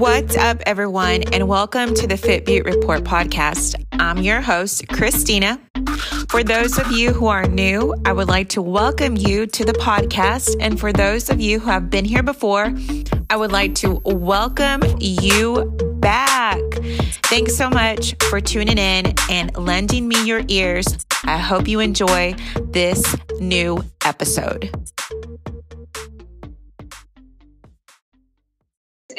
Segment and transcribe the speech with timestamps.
[0.00, 3.74] What's up, everyone, and welcome to the Fit Report podcast.
[3.92, 5.60] I'm your host, Christina.
[6.30, 9.74] For those of you who are new, I would like to welcome you to the
[9.74, 10.56] podcast.
[10.58, 12.74] And for those of you who have been here before,
[13.28, 15.66] I would like to welcome you
[16.00, 16.58] back.
[17.24, 20.86] Thanks so much for tuning in and lending me your ears.
[21.24, 22.36] I hope you enjoy
[22.70, 23.04] this
[23.38, 24.70] new episode.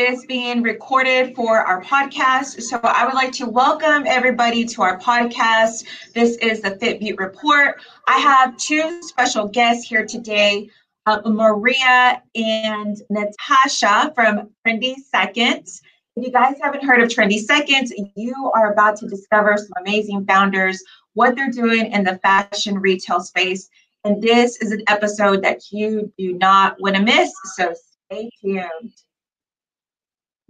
[0.01, 2.59] Is being recorded for our podcast.
[2.63, 5.85] So I would like to welcome everybody to our podcast.
[6.15, 7.79] This is the Fit Beaut Report.
[8.07, 10.71] I have two special guests here today,
[11.05, 15.83] uh, Maria and Natasha from Trendy Seconds.
[16.15, 20.25] If you guys haven't heard of Trendy Seconds, you are about to discover some amazing
[20.25, 23.69] founders, what they're doing in the fashion retail space.
[24.03, 27.31] And this is an episode that you do not want to miss.
[27.55, 27.75] So
[28.09, 28.93] stay tuned.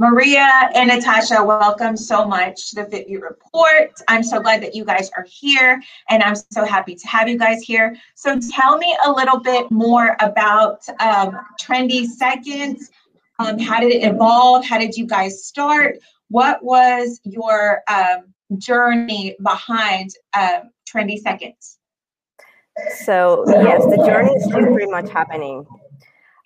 [0.02, 3.92] Maria and Natasha, welcome so much to the Fit Beaut Report.
[4.08, 7.38] I'm so glad that you guys are here, and I'm so happy to have you
[7.38, 7.96] guys here.
[8.16, 12.90] So tell me a little bit more about um, Trendy Seconds.
[13.38, 14.66] Um, how did it evolve?
[14.66, 16.00] How did you guys start?
[16.30, 21.78] What was your um, journey behind um, Trendy Seconds?
[23.06, 25.64] So yes, the journey is pretty much happening.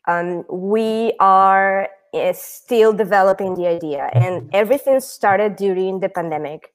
[0.10, 4.10] Um, we are is still developing the idea.
[4.14, 6.74] And everything started during the pandemic.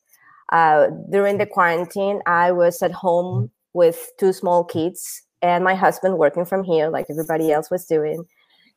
[0.53, 6.19] Uh, during the quarantine, I was at home with two small kids and my husband
[6.19, 8.25] working from here, like everybody else was doing.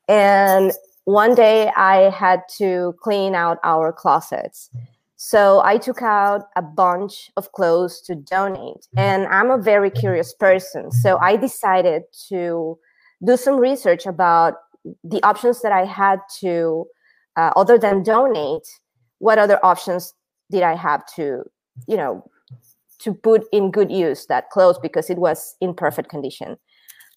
[0.07, 0.71] And
[1.05, 4.69] one day I had to clean out our closets.
[5.17, 8.87] So I took out a bunch of clothes to donate.
[8.97, 10.91] And I'm a very curious person.
[10.91, 12.77] So I decided to
[13.25, 14.55] do some research about
[15.03, 16.85] the options that I had to,
[17.35, 18.67] uh, other than donate,
[19.19, 20.13] what other options
[20.51, 21.43] did I have to,
[21.87, 22.23] you know,
[22.99, 26.57] to put in good use that clothes because it was in perfect condition.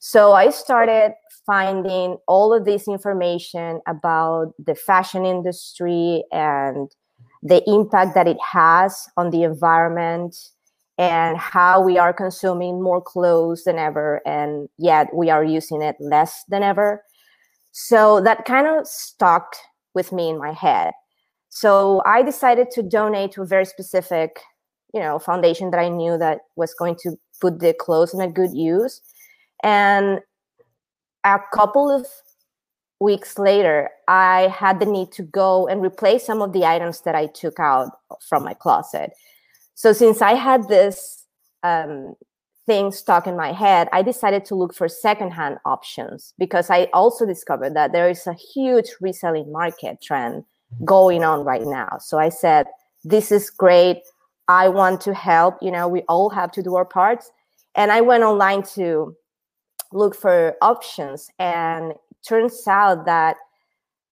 [0.00, 1.14] So I started
[1.46, 6.91] finding all of this information about the fashion industry and
[7.42, 10.36] the impact that it has on the environment
[10.98, 15.96] and how we are consuming more clothes than ever and yet we are using it
[16.00, 17.02] less than ever
[17.78, 19.54] so that kind of stuck
[19.94, 20.94] with me in my head.
[21.50, 24.41] So I decided to donate to a very specific,
[24.94, 28.32] you know, foundation that I knew that was going to put the clothes in a
[28.32, 29.03] good use.
[29.62, 30.20] And
[31.25, 32.06] a couple of
[32.98, 37.15] weeks later, I had the need to go and replace some of the items that
[37.15, 37.91] I took out
[38.26, 39.12] from my closet.
[39.75, 41.26] So since I had this
[41.62, 42.15] um,
[42.66, 47.25] things stuck in my head, I decided to look for secondhand options because I also
[47.25, 50.84] discovered that there is a huge reselling market trend mm-hmm.
[50.84, 51.99] going on right now.
[52.00, 52.66] So I said,
[53.04, 54.03] this is great.
[54.49, 55.56] I want to help.
[55.62, 57.31] You know, we all have to do our parts.
[57.77, 59.15] And I went online to
[59.93, 61.31] look for options.
[61.38, 61.94] And
[62.27, 63.37] turns out that,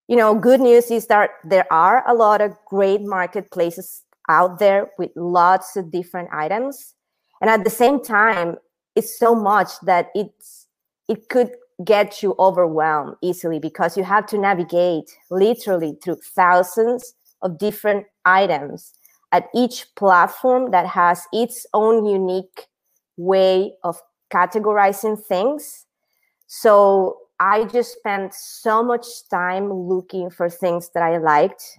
[0.06, 4.90] you know, good news is that there are a lot of great marketplaces out there
[4.98, 6.94] with lots of different items
[7.44, 8.56] and at the same time
[8.96, 10.66] it's so much that it's
[11.08, 11.50] it could
[11.84, 17.12] get you overwhelmed easily because you have to navigate literally through thousands
[17.42, 18.94] of different items
[19.30, 22.66] at each platform that has its own unique
[23.18, 24.00] way of
[24.32, 25.84] categorizing things.
[26.46, 31.76] So i just spent so much time looking for things that i liked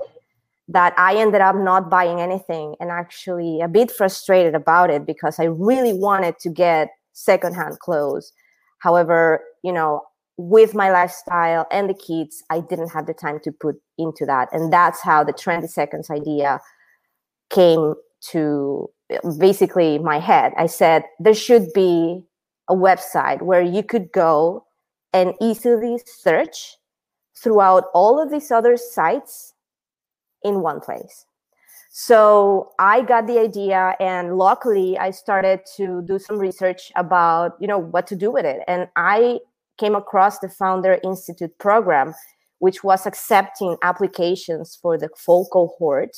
[0.68, 5.40] that I ended up not buying anything and actually a bit frustrated about it because
[5.40, 8.34] I really wanted to get secondhand clothes.
[8.80, 10.02] However, you know,
[10.38, 14.50] with my lifestyle and the kids, I didn't have the time to put into that.
[14.52, 16.60] And that's how the Trendy Seconds idea
[17.50, 17.94] came
[18.32, 18.90] to
[19.40, 20.52] basically my head.
[20.58, 22.24] I said, there should be
[22.68, 24.66] a website where you could go
[25.14, 26.78] and easily search
[27.38, 29.54] throughout all of these other sites
[30.46, 31.26] in one place.
[31.98, 37.68] So I got the idea and luckily I started to do some research about, you
[37.68, 38.62] know, what to do with it.
[38.68, 39.40] And I
[39.78, 42.14] came across the Founder Institute program,
[42.60, 46.18] which was accepting applications for the full cohort.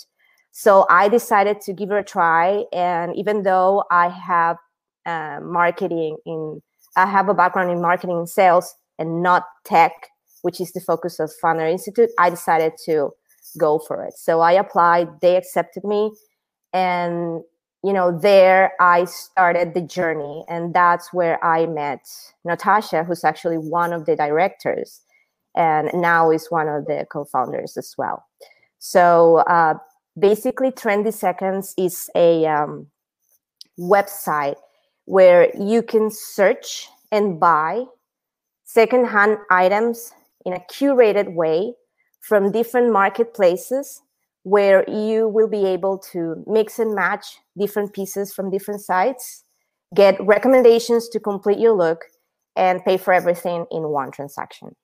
[0.51, 2.65] So I decided to give it a try.
[2.73, 4.57] And even though I have
[5.05, 6.59] uh, marketing in,
[6.95, 9.93] I have a background in marketing and sales and not tech,
[10.41, 13.11] which is the focus of Founder Institute, I decided to
[13.57, 14.13] go for it.
[14.17, 16.11] So I applied, they accepted me.
[16.73, 17.41] And,
[17.83, 20.43] you know, there I started the journey.
[20.47, 22.01] And that's where I met
[22.43, 25.01] Natasha, who's actually one of the directors
[25.57, 28.23] and now is one of the co founders as well.
[28.79, 29.73] So uh,
[30.17, 32.87] basically, Trendy Seconds is a um,
[33.77, 34.57] website
[35.05, 37.85] where you can search and buy
[38.65, 40.11] secondhand items
[40.45, 41.73] in a curated way
[42.27, 44.01] from different marketplaces
[44.43, 49.45] where you will be able to mix and match different pieces from different sites,
[49.95, 52.03] get recommendations to complete your look,
[52.57, 54.75] and pay for everything in one transaction.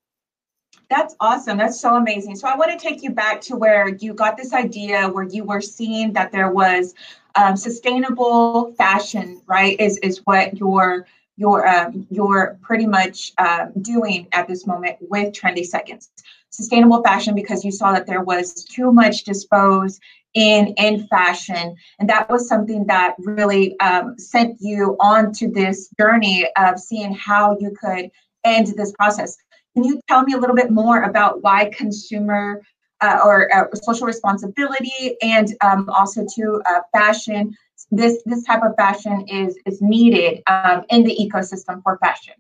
[0.89, 1.57] That's awesome.
[1.57, 2.37] That's so amazing.
[2.37, 5.43] So I want to take you back to where you got this idea, where you
[5.43, 6.93] were seeing that there was
[7.35, 9.77] um, sustainable fashion, right?
[9.79, 15.33] Is is what your your um, you're pretty much uh, doing at this moment with
[15.33, 16.09] Trendy Seconds.
[16.53, 19.99] Sustainable fashion because you saw that there was too much disposed
[20.35, 25.89] in in fashion, and that was something that really um, sent you on to this
[25.99, 28.11] journey of seeing how you could
[28.43, 29.35] end this process.
[29.73, 32.61] Can you tell me a little bit more about why consumer
[33.01, 37.55] uh, or uh, social responsibility and um, also to uh, fashion
[37.91, 42.35] this this type of fashion is is needed um, in the ecosystem for fashion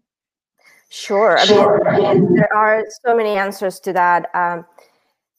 [1.39, 4.29] sure i mean there are so many answers to that.
[4.35, 4.65] Um,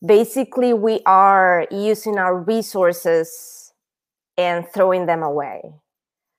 [0.04, 3.72] basically we are using our resources
[4.36, 5.62] and throwing them away.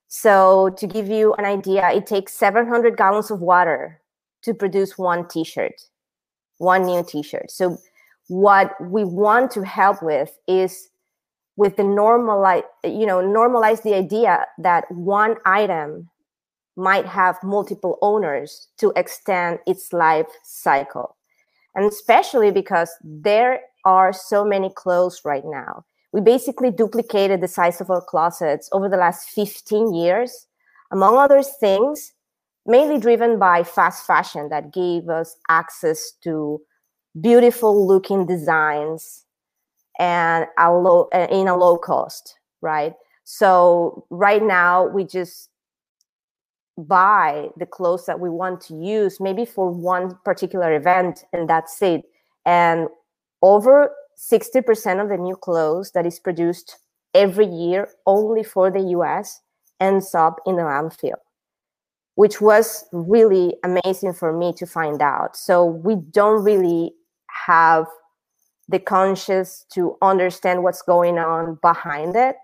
[0.08, 4.02] So to give you an idea it takes 700 gallons of water
[4.44, 5.82] to produce one t-shirt
[6.58, 7.52] one new t-shirt.
[7.52, 7.78] So
[8.28, 10.90] what we want to help with is
[11.58, 16.10] with the normalize you know normalize the idea that one item
[16.76, 21.16] might have multiple owners to extend its life cycle.
[21.76, 25.86] And especially because there are so many clothes right now.
[26.12, 30.48] We basically duplicated the size of our closets over the last 15 years
[30.92, 32.14] among other things
[32.66, 36.62] mainly driven by fast fashion that gave us access to
[37.20, 39.26] beautiful looking designs
[40.00, 42.94] and a low uh, in a low cost right?
[43.24, 45.50] So right now we just
[46.78, 51.82] buy the clothes that we want to use maybe for one particular event and that's
[51.82, 52.04] it.
[52.46, 52.88] And
[53.42, 56.78] over 60% of the new clothes that is produced
[57.14, 59.42] every year only for the US
[59.80, 61.16] ends up in the landfill
[62.16, 65.38] which was really amazing for me to find out.
[65.38, 66.94] So we don't really
[67.46, 67.86] have
[68.68, 72.38] the conscious to understand what's going on behind it.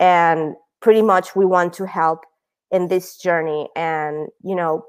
[0.00, 2.24] And pretty much we want to help
[2.70, 4.84] in this journey and you know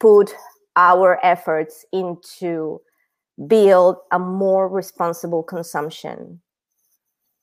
[0.00, 0.34] put
[0.76, 2.80] our efforts into
[3.46, 6.40] build a more responsible consumption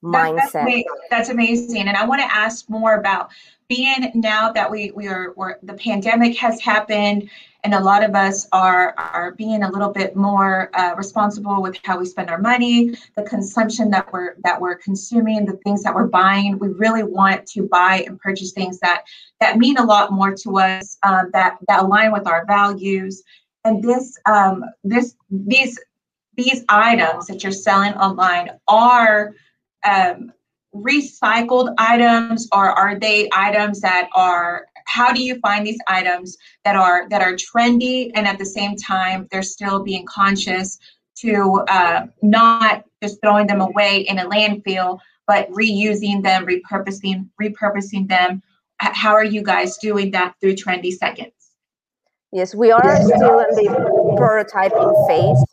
[0.03, 0.65] mindset.
[0.65, 1.87] that's, that's amazing.
[1.87, 3.31] And i want to ask more about
[3.67, 7.29] being now that we we are we're, the pandemic has happened
[7.63, 11.77] and a lot of us are are being a little bit more uh, responsible with
[11.83, 15.95] how we spend our money the consumption that we're that we're consuming the things that
[15.95, 16.59] we're buying.
[16.59, 19.05] We really want to buy and purchase things that
[19.39, 23.23] that mean a lot more to us um, that that align with our values.
[23.63, 25.79] And this um, this these
[26.35, 29.35] these items that you're selling online are
[29.83, 30.31] um,
[30.75, 36.75] recycled items or are they items that are how do you find these items that
[36.75, 40.79] are that are trendy and at the same time they're still being conscious
[41.15, 44.97] to uh, not just throwing them away in a landfill
[45.27, 48.41] but reusing them repurposing repurposing them?
[48.79, 51.33] How are you guys doing that through trendy seconds?
[52.31, 55.45] Yes we are still in the prototyping phase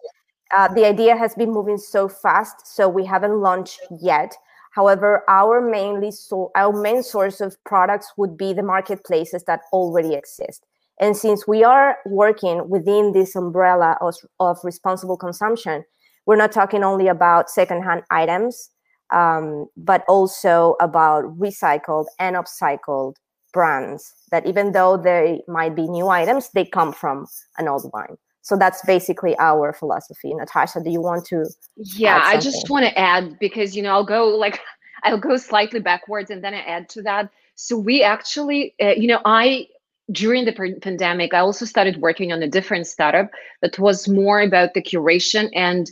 [0.56, 4.36] uh, the idea has been moving so fast so we haven't launched yet
[4.70, 10.14] However, our mainly so our main source of products would be the marketplaces that already
[10.14, 10.64] exist.
[11.00, 15.84] And since we are working within this umbrella of, of responsible consumption,
[16.26, 18.70] we're not talking only about secondhand items,
[19.12, 23.14] um, but also about recycled and upcycled
[23.52, 27.26] brands that even though they might be new items, they come from
[27.58, 30.32] an old one so that's basically our philosophy.
[30.34, 34.04] Natasha do you want to yeah i just want to add because you know i'll
[34.04, 34.60] go like
[35.04, 37.30] i'll go slightly backwards and then i add to that.
[37.54, 39.66] So we actually uh, you know i
[40.12, 43.30] during the pandemic i also started working on a different startup
[43.62, 45.90] that was more about the curation and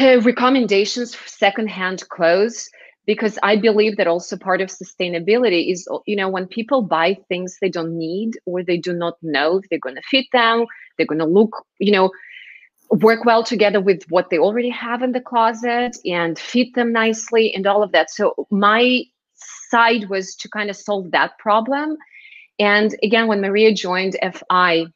[0.00, 2.70] uh, recommendations for secondhand clothes
[3.08, 7.58] because i believe that also part of sustainability is you know when people buy things
[7.60, 10.64] they don't need or they do not know if they're going to fit them
[10.96, 12.10] they're going to look you know
[12.90, 17.54] work well together with what they already have in the closet and fit them nicely
[17.54, 18.10] and all of that.
[18.10, 19.02] So my
[19.70, 21.96] side was to kind of solve that problem.
[22.58, 24.16] And again when maria joined
[24.50, 24.86] fi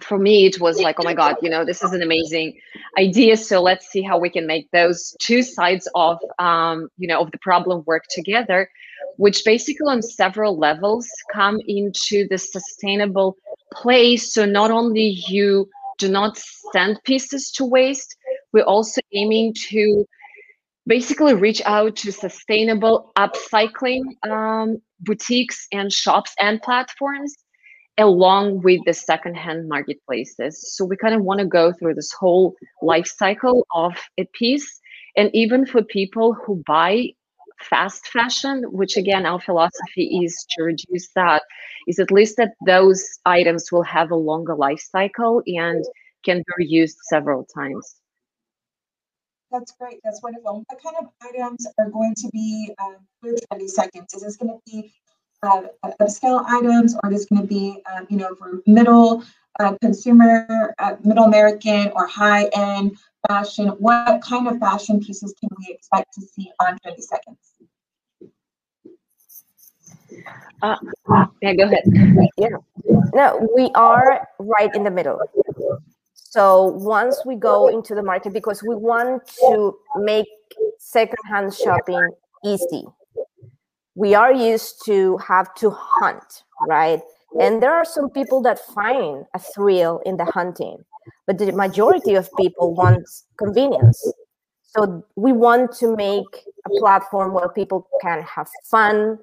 [0.00, 2.58] for me it was like oh my god you know this is an amazing
[2.98, 7.20] idea so let's see how we can make those two sides of um, you know
[7.20, 8.68] of the problem work together
[9.16, 13.36] which basically on several levels come into the sustainable
[13.72, 15.68] place so not only you
[15.98, 16.38] do not
[16.72, 18.16] send pieces to waste
[18.52, 20.06] we're also aiming to
[20.86, 27.36] basically reach out to sustainable upcycling um, boutiques and shops and platforms
[27.98, 30.74] along with the secondhand marketplaces.
[30.74, 34.80] So we kind of want to go through this whole life cycle of a piece.
[35.16, 37.08] And even for people who buy
[37.60, 41.42] fast fashion, which again, our philosophy is to reduce that,
[41.86, 45.84] is at least that those items will have a longer life cycle and
[46.24, 47.96] can be reused several times.
[49.50, 50.00] That's great.
[50.02, 50.64] That's wonderful.
[50.66, 54.14] What kind of items are going to be um, for Trendy Seconds?
[54.14, 54.94] Is this going to be
[55.42, 55.62] uh,
[56.00, 59.24] upscale items, or is going to be, um, you know, for middle
[59.60, 62.96] uh, consumer, uh, middle American, or high end
[63.28, 63.68] fashion?
[63.78, 67.38] What kind of fashion pieces can we expect to see on Trendy Seconds?
[70.62, 70.76] Uh,
[71.40, 71.82] yeah, go ahead.
[72.38, 72.48] Yeah.
[73.14, 75.18] No, we are right in the middle.
[76.14, 80.26] So once we go into the market, because we want to make
[80.78, 82.10] secondhand shopping
[82.44, 82.84] easy,
[83.94, 87.00] we are used to have to hunt, right?
[87.40, 90.78] And there are some people that find a thrill in the hunting,
[91.26, 93.08] but the majority of people want
[93.38, 94.00] convenience.
[94.62, 99.18] So we want to make a platform where people can have fun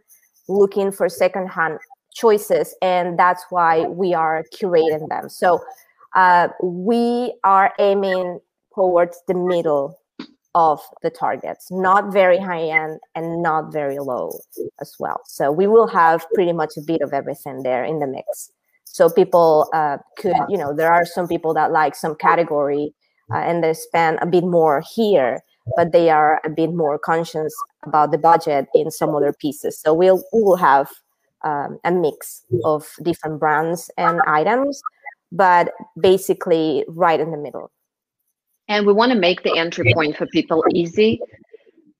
[0.48, 1.80] looking for secondhand
[2.14, 5.30] choices, and that's why we are curating them.
[5.30, 5.60] So
[6.16, 8.40] uh, we are aiming
[8.74, 10.00] towards the middle
[10.56, 14.39] of the targets, not very high end and not very low
[14.82, 15.22] as well.
[15.25, 18.51] So we will have pretty much a bit of everything there in the mix.
[18.86, 22.94] So people uh, could, you know, there are some people that like some category
[23.32, 25.41] uh, and they spend a bit more here,
[25.75, 27.53] but they are a bit more conscious
[27.86, 29.79] about the budget in some other pieces.
[29.79, 30.89] So we'll we will have
[31.44, 34.82] um, a mix of different brands and items,
[35.32, 37.72] but basically right in the middle
[38.70, 41.20] and we want to make the entry point for people easy.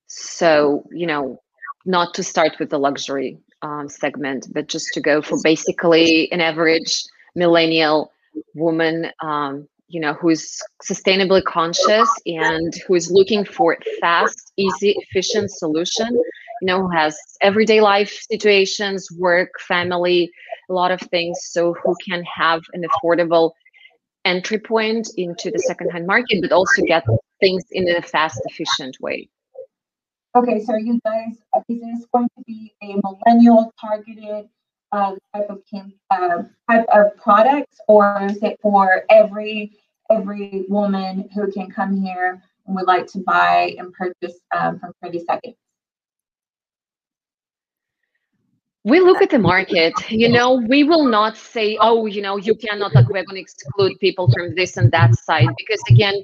[0.06, 1.40] So you know
[1.86, 6.40] not to start with the luxury um, segment but just to go for basically an
[6.40, 7.02] average
[7.34, 8.12] millennial
[8.54, 10.58] woman um, you know who's
[10.88, 17.16] sustainably conscious and who is looking for fast easy efficient solution you know who has
[17.40, 20.30] everyday life situations work family
[20.68, 23.52] a lot of things so who can have an affordable
[24.30, 27.04] entry point into the secondhand market, but also get
[27.40, 29.28] things in a fast, efficient way.
[30.36, 34.48] Okay, so you guys, uh, is this going to be a millennial targeted
[34.92, 35.60] uh, type of
[36.10, 39.72] uh, type of products, or is it for every
[40.08, 44.92] every woman who can come here and would like to buy and purchase um, from
[45.02, 45.56] Trendy Seconds?
[48.84, 52.54] We look at the market you know we will not say oh you know you
[52.54, 56.14] cannot like we're going to exclude people from this and that side because again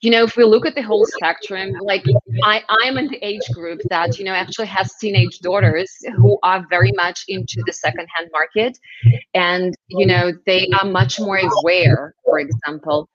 [0.00, 2.04] you know if we look at the whole spectrum like
[2.44, 6.64] i i'm in the age group that you know actually has teenage daughters who are
[6.70, 8.78] very much into the secondhand market.
[9.34, 13.08] And you know they are much more aware for example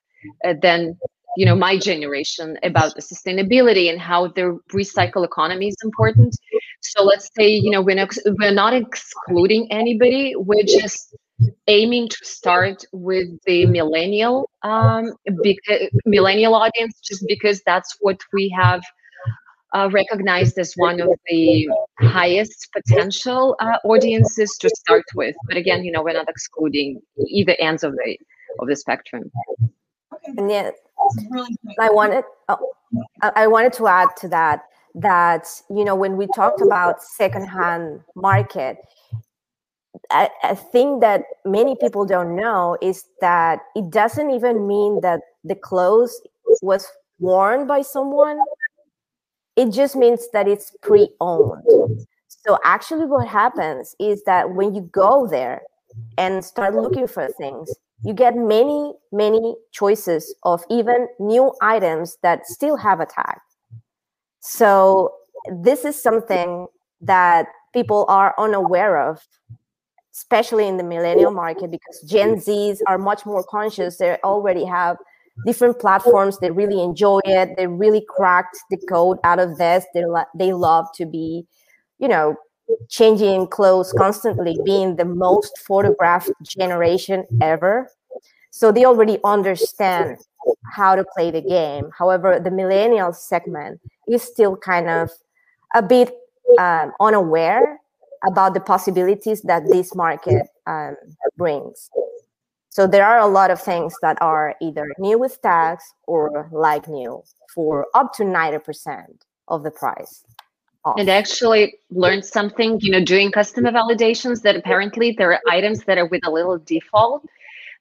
[0.45, 0.97] uh, than
[1.37, 6.35] you know my generation about the sustainability and how the recycle economy is important
[6.83, 10.33] so let's say you know we're not, we're not excluding anybody.
[10.35, 11.15] We're just
[11.67, 18.49] aiming to start with the millennial um, beca- millennial audience just because that's what we
[18.49, 18.83] have
[19.73, 21.67] uh, recognized as one of the
[22.01, 25.35] highest potential uh, audiences to start with.
[25.47, 28.17] But again you know we're not excluding either ends of the
[28.59, 29.31] of the spectrum.
[30.25, 30.71] And yeah
[31.29, 32.73] really I wanted oh,
[33.21, 34.63] I wanted to add to that
[34.95, 38.77] that you know when we talked about secondhand market
[40.09, 45.21] I, I think that many people don't know is that it doesn't even mean that
[45.43, 46.19] the clothes
[46.61, 46.87] was
[47.19, 48.37] worn by someone
[49.55, 51.63] it just means that it's pre-owned
[52.27, 55.61] so actually what happens is that when you go there
[56.17, 57.73] and start looking for things
[58.03, 63.37] you get many, many choices of even new items that still have a tag.
[64.45, 65.13] So
[65.47, 66.67] this is something
[66.99, 69.25] that people are unaware of,
[70.13, 73.97] especially in the millennial market, because Gen Zs are much more conscious.
[73.97, 74.97] They already have
[75.45, 76.39] different platforms.
[76.39, 77.55] They really enjoy it.
[77.55, 79.85] They really cracked the code out of this.
[79.93, 81.45] They, lo- they love to be,
[81.99, 82.35] you know,
[82.89, 87.89] changing clothes constantly, being the most photographed generation ever.
[88.51, 90.17] So they already understand
[90.75, 91.91] how to play the game.
[91.97, 95.09] However, the millennial segment is still kind of
[95.73, 96.13] a bit
[96.59, 97.79] um, unaware
[98.27, 100.95] about the possibilities that this market um,
[101.37, 101.89] brings.
[102.69, 106.87] So there are a lot of things that are either new with tax or like
[106.87, 107.21] new
[107.53, 110.23] for up to 90% of the price.
[110.85, 110.99] Off.
[110.99, 115.97] And actually learned something, you know, doing customer validations that apparently there are items that
[115.97, 117.25] are with a little default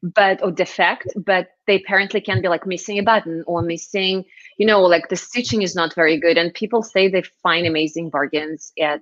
[0.02, 4.24] but or defect but they apparently can be like missing a button or missing
[4.58, 8.10] you know like the stitching is not very good and people say they find amazing
[8.10, 9.00] bargains at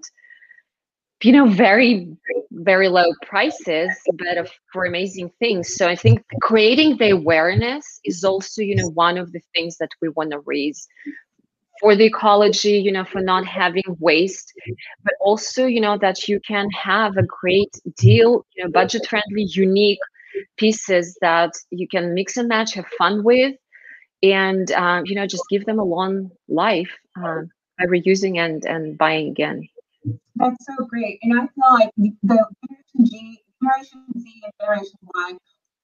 [1.23, 2.09] you know very
[2.53, 5.75] very low prices but for amazing things.
[5.75, 9.91] So i think creating the awareness is also you know one of the things that
[10.01, 10.87] we want to raise
[11.81, 14.53] for the ecology you know for not having waste
[15.05, 19.45] but also you know that you can have a great deal you know budget friendly
[19.45, 20.01] unique
[20.57, 23.55] pieces that you can mix and match have fun with
[24.23, 27.43] and um, you know just give them a long life uh,
[27.79, 29.69] by reusing and and buying again
[30.37, 31.19] that's so great.
[31.23, 35.37] And I feel like the Generation G, Generation Z, and Generation Y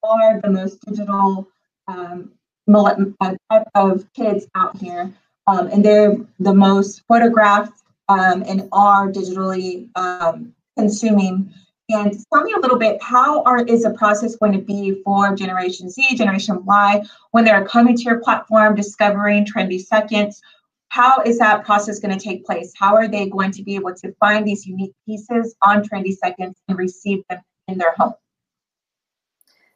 [0.03, 1.49] are the most digital
[1.89, 2.33] um,
[2.73, 5.13] uh, type of kids out here.
[5.47, 11.53] Um, and they're the most photographed um, and are digitally um, consuming.
[11.89, 15.37] And tell me a little bit, how are, is the process going to be for
[15.37, 20.43] Generation Z, Generation Y, when they're coming to your platform, discovering trendy seconds?
[20.89, 22.73] how is that process going to take place?
[22.75, 26.57] How are they going to be able to find these unique pieces on Trendy Seconds
[26.69, 28.15] and receive them in their home?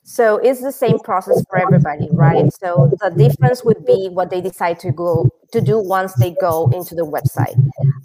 [0.02, 2.50] So it's the same process for everybody, right?
[2.54, 6.70] So the difference would be what they decide to go to do once they go
[6.72, 7.54] into the website.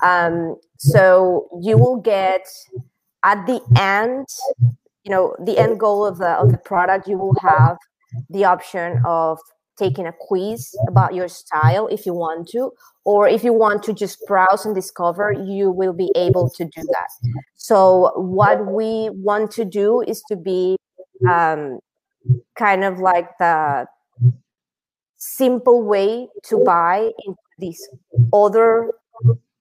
[0.03, 2.45] Um, so you will get
[3.25, 4.27] at the end,
[5.03, 7.08] you know, the end goal of the of the product.
[7.08, 7.77] You will have
[8.29, 9.39] the option of
[9.77, 12.72] taking a quiz about your style if you want to,
[13.03, 16.81] or if you want to just browse and discover, you will be able to do
[16.81, 17.09] that.
[17.55, 20.77] So, what we want to do is to be
[21.27, 21.79] um,
[22.55, 23.88] kind of like the
[25.18, 27.81] simple way to buy in these
[28.31, 28.92] other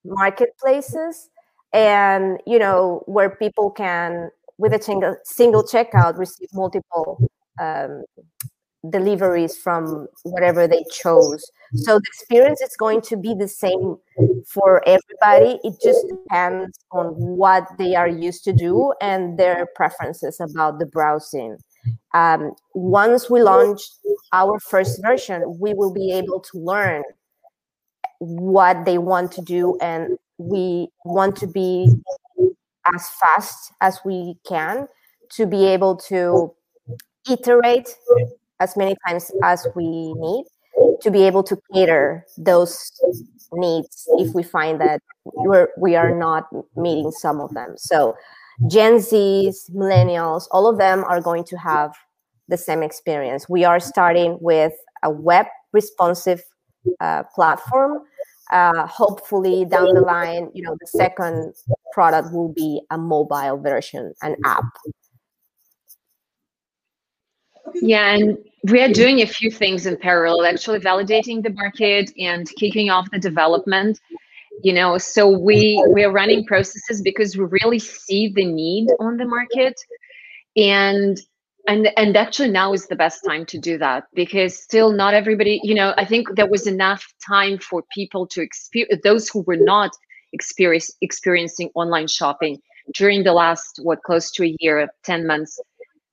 [0.05, 1.31] marketplaces
[1.75, 7.29] and you know where people can with a single single checkout receive multiple
[7.61, 8.05] um,
[8.91, 11.51] deliveries from whatever they chose.
[11.75, 13.97] So the experience is going to be the same
[14.47, 15.59] for everybody.
[15.65, 20.87] It just depends on what they are used to do and their preferences about the
[20.87, 21.57] browsing.
[22.13, 23.81] Um, once we launch
[24.33, 27.03] our first version, we will be able to learn
[28.21, 31.89] what they want to do, and we want to be
[32.95, 34.87] as fast as we can
[35.31, 36.55] to be able to
[37.31, 37.89] iterate
[38.61, 40.45] as many times as we need
[41.01, 42.91] to be able to cater those
[43.53, 47.75] needs if we find that we're, we are not meeting some of them.
[47.77, 48.15] So
[48.69, 51.93] Gen Zs, millennials, all of them are going to have
[52.49, 53.49] the same experience.
[53.49, 56.43] We are starting with a web responsive
[57.01, 58.01] uh, platform.
[58.55, 61.53] Uh, hopefully down the line, you know, the second
[61.93, 64.65] product will be a mobile version, an app
[67.75, 72.49] yeah, and we are doing a few things in parallel, actually validating the market and
[72.57, 74.01] kicking off the development.
[74.63, 79.17] You know, so we we are running processes because we really see the need on
[79.17, 79.75] the market,
[80.57, 81.19] and
[81.69, 85.61] and and actually now is the best time to do that because still not everybody.
[85.63, 89.57] You know, I think there was enough time for people to experience those who were
[89.57, 89.91] not
[90.33, 92.61] experience experiencing online shopping
[92.95, 95.59] during the last what close to a year, ten months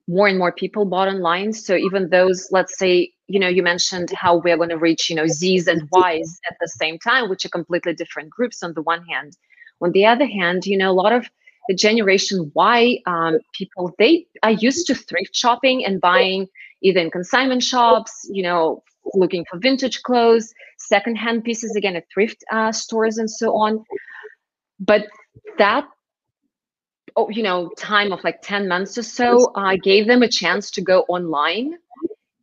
[0.07, 1.53] more and more people bought online.
[1.53, 5.15] So even those, let's say, you know, you mentioned how we're going to reach, you
[5.15, 8.81] know, Z's and Y's at the same time, which are completely different groups on the
[8.81, 9.37] one hand.
[9.81, 11.29] On the other hand, you know, a lot of
[11.67, 16.47] the Generation Y um, people, they are used to thrift shopping and buying
[16.81, 22.43] either in consignment shops, you know, looking for vintage clothes, secondhand pieces, again, at thrift
[22.51, 23.83] uh, stores and so on.
[24.79, 25.07] But
[25.57, 25.87] that
[27.15, 30.71] oh, you know, time of like 10 months or so, I gave them a chance
[30.71, 31.75] to go online.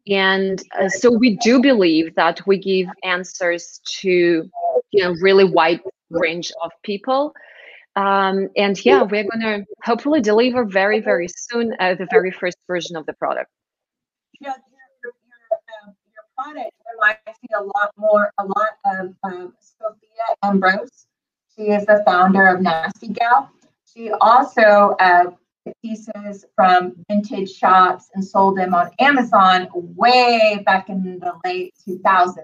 [0.09, 4.48] And uh, so we do believe that we give answers to,
[4.90, 7.35] you know, really wide range of people.
[8.00, 12.58] Um, and yeah, we're going to hopefully deliver very, very soon uh, the very first
[12.66, 13.50] version of the product.
[14.40, 14.54] Yeah,
[15.02, 20.37] your, your, um, your product reminds me a lot more, a lot of um, Sophia
[20.44, 21.06] Amoruso.
[21.56, 23.50] She is the founder of Nasty Gal
[23.98, 25.24] she also uh,
[25.82, 32.34] pieces from vintage shops and sold them on Amazon way back in the late 2000s.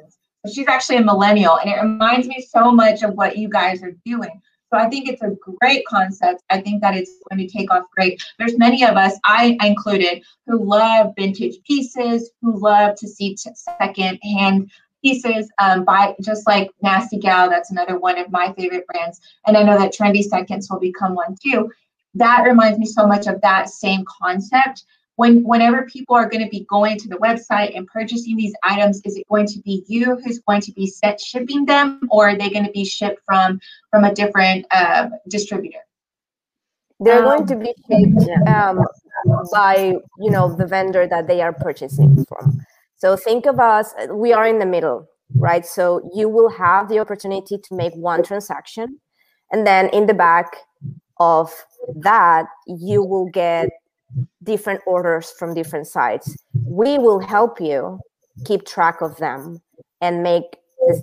[0.44, 3.82] So she's actually a millennial, and it reminds me so much of what you guys
[3.82, 4.42] are doing.
[4.74, 6.42] So I think it's a great concept.
[6.50, 8.20] I think that it's going to take off great.
[8.40, 14.18] There's many of us, I included, who love vintage pieces, who love to see second
[14.24, 17.48] hand pieces um, by just like Nasty Gal.
[17.48, 19.20] That's another one of my favorite brands.
[19.46, 21.70] And I know that Trendy Seconds will become one too.
[22.14, 24.82] That reminds me so much of that same concept.
[25.16, 29.00] When whenever people are going to be going to the website and purchasing these items,
[29.04, 32.36] is it going to be you who's going to be set shipping them, or are
[32.36, 35.78] they going to be shipped from from a different uh, distributor?
[36.98, 38.84] They're um, going to be shipped um,
[39.52, 42.64] by you know the vendor that they are purchasing from.
[42.96, 45.66] So think of us, we are in the middle, right?
[45.66, 48.98] So you will have the opportunity to make one transaction.
[49.52, 50.56] And then in the back
[51.20, 51.52] of
[51.96, 53.68] that, you will get
[54.42, 56.36] different orders from different sites.
[56.66, 58.00] We will help you
[58.44, 59.60] keep track of them
[60.00, 60.56] and make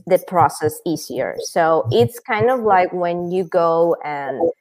[0.06, 1.36] the process easier.
[1.40, 4.52] So it's kind of like when you go and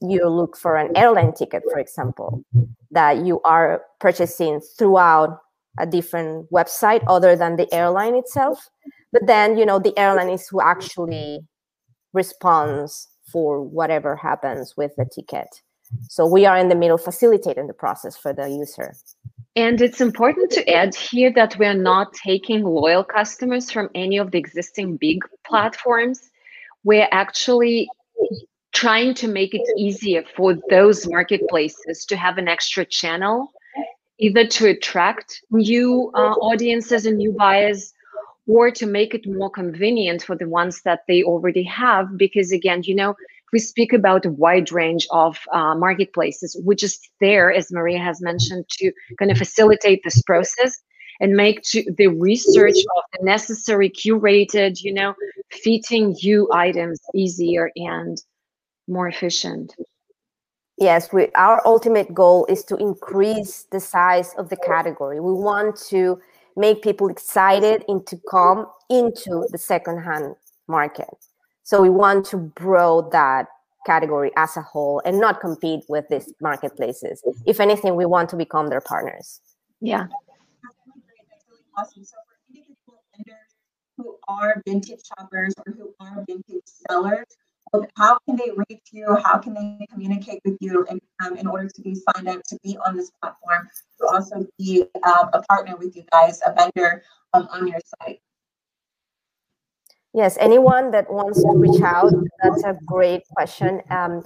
[0.00, 2.42] you look for an airline ticket, for example,
[2.90, 5.40] that you are purchasing throughout
[5.78, 8.68] a different website other than the airline itself
[9.14, 11.40] but then you know the airline is who actually
[12.12, 15.62] responds for whatever happens with the ticket
[16.08, 18.94] so we are in the middle facilitating the process for the user.
[19.56, 24.32] And it's important to add here that we're not taking loyal customers from any of
[24.32, 26.30] the existing big platforms.
[26.82, 27.88] We're actually
[28.72, 33.52] trying to make it easier for those marketplaces to have an extra channel
[34.18, 37.92] either to attract new uh, audiences and new buyers
[38.46, 42.16] or to make it more convenient for the ones that they already have.
[42.16, 43.14] Because again you know
[43.54, 48.20] we speak about a wide range of uh, marketplaces which is there as maria has
[48.20, 50.72] mentioned to kind of facilitate this process
[51.20, 51.62] and make
[52.00, 55.14] the research of the necessary curated you know
[55.62, 58.14] fitting you items easier and
[58.88, 59.72] more efficient
[60.76, 65.20] Yes, we, our ultimate goal is to increase the size of the category.
[65.20, 66.20] We want to
[66.56, 70.34] make people excited into come into the secondhand
[70.66, 71.14] market.
[71.64, 73.46] So we want to grow that
[73.86, 77.22] category as a whole and not compete with these marketplaces.
[77.46, 79.40] If anything, we want to become their partners.
[79.80, 80.06] Yeah.
[81.76, 82.04] Awesome.
[82.04, 83.50] So for individual vendors
[83.96, 87.26] who are vintage shoppers or who are vintage sellers,
[87.96, 89.16] how can they reach you?
[89.24, 92.58] How can they communicate with you in, um, in order to be signed up to
[92.62, 93.68] be on this platform,
[94.00, 98.20] to also be um, a partner with you guys, a vendor um, on your site?
[100.14, 103.82] Yes, anyone that wants to reach out, that's a great question.
[103.90, 104.22] Um,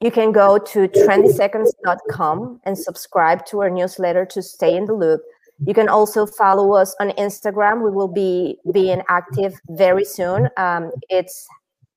[0.00, 5.20] you can go to trendyseconds.com and subscribe to our newsletter to stay in the loop.
[5.66, 7.82] You can also follow us on Instagram.
[7.82, 10.48] We will be being active very soon.
[10.56, 11.48] Um, it's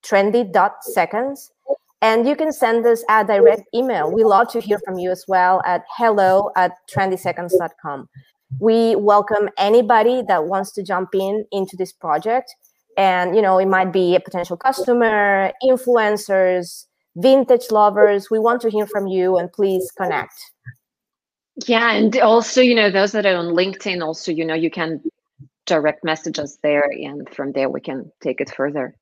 [0.03, 1.51] trendy.seconds.
[2.01, 4.12] And you can send us a direct email.
[4.12, 8.10] We love to hear from you as well at hello at trendyseconds.com.
[8.60, 12.55] We welcome anybody that wants to jump in into this project.
[12.97, 18.30] And, you know, it might be a potential customer, influencers, vintage lovers.
[18.30, 20.34] We want to hear from you and please connect.
[21.67, 21.93] Yeah.
[21.93, 25.01] And also, you know, those that are on LinkedIn, also, you know, you can
[25.65, 26.84] direct message us there.
[26.89, 28.95] And from there, we can take it further.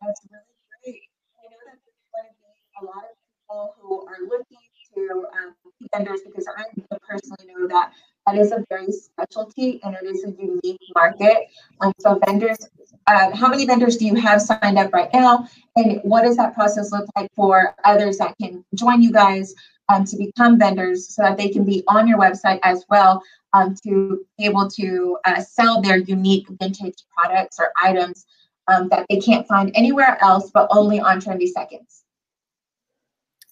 [0.00, 0.44] That's really
[0.84, 1.02] great.
[1.38, 4.58] I know that there's going to be a lot of people who are looking
[4.94, 5.54] to um,
[5.94, 6.62] vendors because I
[7.08, 7.92] personally know that
[8.26, 11.48] that is a very specialty and it is a unique market.
[11.80, 12.58] Um, so vendors,
[13.06, 15.48] uh, how many vendors do you have signed up right now?
[15.76, 19.54] And what does that process look like for others that can join you guys
[19.88, 23.76] um, to become vendors so that they can be on your website as well um,
[23.84, 28.26] to be able to uh, sell their unique vintage products or items
[28.68, 32.02] um, that they can't find anywhere else but only on Trendy Seconds?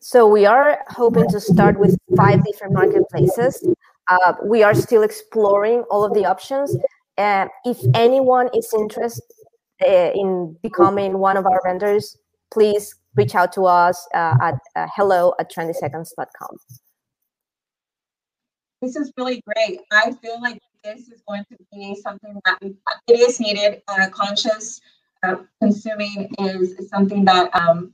[0.01, 3.67] So we are hoping to start with five different marketplaces.
[4.09, 6.77] Uh, we are still exploring all of the options.
[7.17, 9.23] Uh, if anyone is interested
[9.87, 12.17] uh, in becoming one of our vendors,
[12.53, 16.57] please reach out to us uh, at uh, hello at trendyseconds.com.
[18.83, 19.81] This is really great.
[19.93, 22.77] I feel like this is going to be something that it
[23.09, 23.83] is needed.
[23.89, 24.81] Uh, conscious
[25.23, 27.93] uh, consuming is something that, um,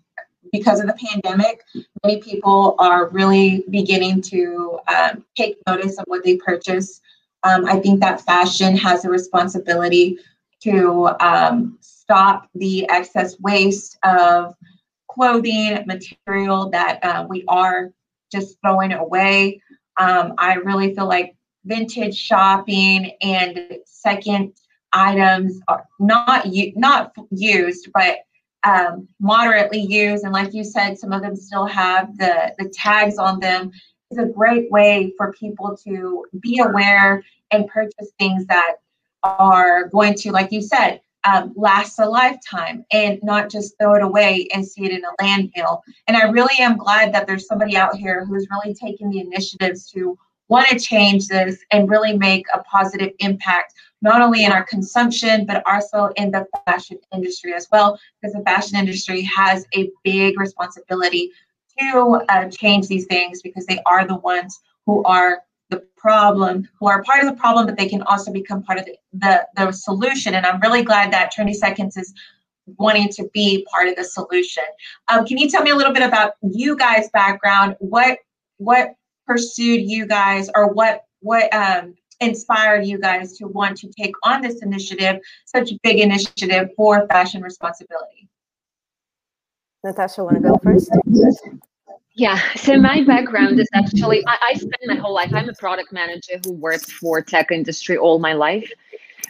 [0.53, 1.62] because of the pandemic,
[2.05, 7.00] many people are really beginning to um, take notice of what they purchase.
[7.42, 10.18] Um, I think that fashion has a responsibility
[10.62, 14.55] to um, stop the excess waste of
[15.09, 17.90] clothing material that uh, we are
[18.31, 19.61] just throwing away.
[19.98, 24.53] Um, I really feel like vintage shopping and second
[24.92, 28.18] items are not not used, but
[28.64, 33.18] um, moderately used, and like you said, some of them still have the the tags
[33.18, 33.72] on them.
[34.10, 38.76] Is a great way for people to be aware and purchase things that
[39.22, 44.02] are going to, like you said, um, last a lifetime and not just throw it
[44.02, 45.80] away and see it in a landfill.
[46.06, 49.90] And I really am glad that there's somebody out here who's really taking the initiatives
[49.92, 50.18] to
[50.48, 55.46] want to change this and really make a positive impact not only in our consumption,
[55.46, 60.38] but also in the fashion industry as well, because the fashion industry has a big
[60.38, 61.30] responsibility
[61.78, 66.88] to uh, change these things because they are the ones who are the problem, who
[66.88, 69.72] are part of the problem, but they can also become part of the, the, the
[69.72, 70.34] solution.
[70.34, 72.12] And I'm really glad that Trendy Seconds is
[72.78, 74.64] wanting to be part of the solution.
[75.08, 77.76] Um, can you tell me a little bit about you guys' background?
[77.78, 78.18] What
[78.58, 78.94] what
[79.26, 84.42] pursued you guys, or what what um, inspired you guys to want to take on
[84.42, 88.28] this initiative, such a big initiative for fashion responsibility?
[89.83, 90.90] Natasha, want to go first?
[92.14, 95.33] Yeah, so my background is actually I, I spent my whole life.
[95.33, 98.70] I'm a product manager who worked for tech industry all my life.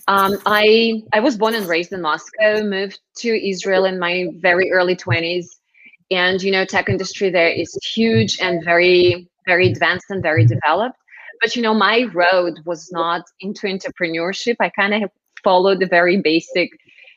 [0.09, 4.73] Um, I I was born and raised in Moscow, moved to Israel in my very
[4.73, 5.47] early 20s,
[6.11, 10.97] and you know, tech industry there is huge and very very advanced and very developed
[11.41, 14.57] but you know my road was not into entrepreneurship.
[14.61, 15.11] I kind of
[15.43, 16.71] followed the very basic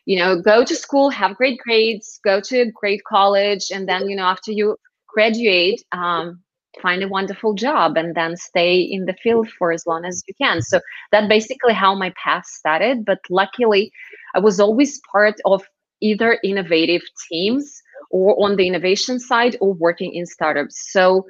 [0.05, 4.09] you know go to school have great grades go to a great college and then
[4.09, 6.41] you know after you graduate um,
[6.81, 10.33] find a wonderful job and then stay in the field for as long as you
[10.41, 10.61] can.
[10.61, 10.79] So
[11.11, 13.05] that basically how my path started.
[13.05, 13.91] But luckily
[14.35, 15.63] i was always part of
[16.01, 20.91] either innovative teams or on the innovation side or working in startups.
[20.91, 21.25] So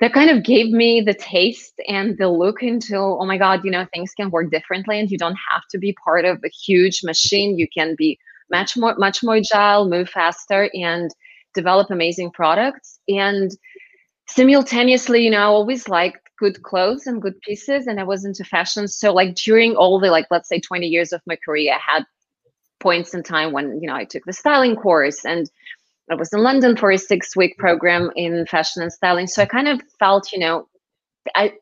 [0.00, 3.70] that kind of gave me the taste and the look into oh my god you
[3.70, 7.02] know things can work differently and you don't have to be part of a huge
[7.02, 7.58] machine.
[7.58, 8.18] You can be
[8.50, 11.10] much more much more agile move faster and
[11.54, 12.98] develop amazing products.
[13.08, 13.50] And
[14.28, 18.44] simultaneously you know i always liked good clothes and good pieces and i was into
[18.44, 18.88] fashion.
[18.88, 22.04] So like during all the like let's say 20 years of my career i had
[22.80, 25.50] points in time when you know i took the styling course and
[26.10, 29.26] I was in London for a six week program in fashion and styling.
[29.26, 30.68] So I kind of felt, you know,
[31.34, 31.54] I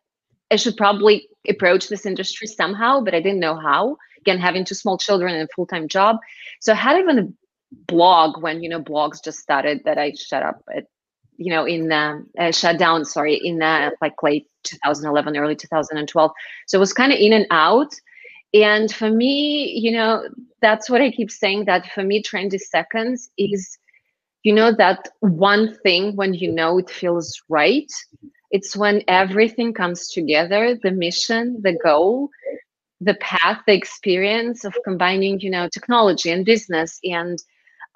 [0.51, 3.97] I should probably approach this industry somehow, but I didn't know how.
[4.21, 6.17] Again, having two small children and a full time job.
[6.61, 7.29] So I had even a
[7.87, 10.85] blog when, you know, blogs just started that I shut up at,
[11.37, 16.31] you know, in uh, uh, shut down, sorry, in uh, like late 2011, early 2012.
[16.67, 17.93] So it was kind of in and out.
[18.53, 20.29] And for me, you know,
[20.61, 23.77] that's what I keep saying that for me, trendy seconds is
[24.45, 27.91] you know that one thing when you know it feels right
[28.51, 32.31] it's when everything comes together the mission the goal
[33.01, 37.39] the path the experience of combining you know technology and business and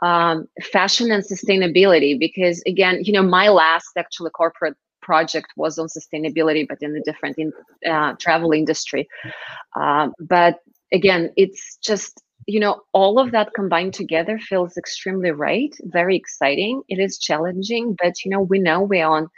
[0.02, 2.18] um, fashion and sustainability.
[2.18, 7.02] Because again you know my last actually corporate project was on sustainability but in a
[7.02, 7.52] different in,
[7.90, 9.08] uh, travel industry.
[9.76, 10.61] Uh, but
[10.92, 16.83] again it's just you know, all of that combined together feels extremely right, very exciting.
[16.88, 19.29] It is challenging, but you know, we know we're on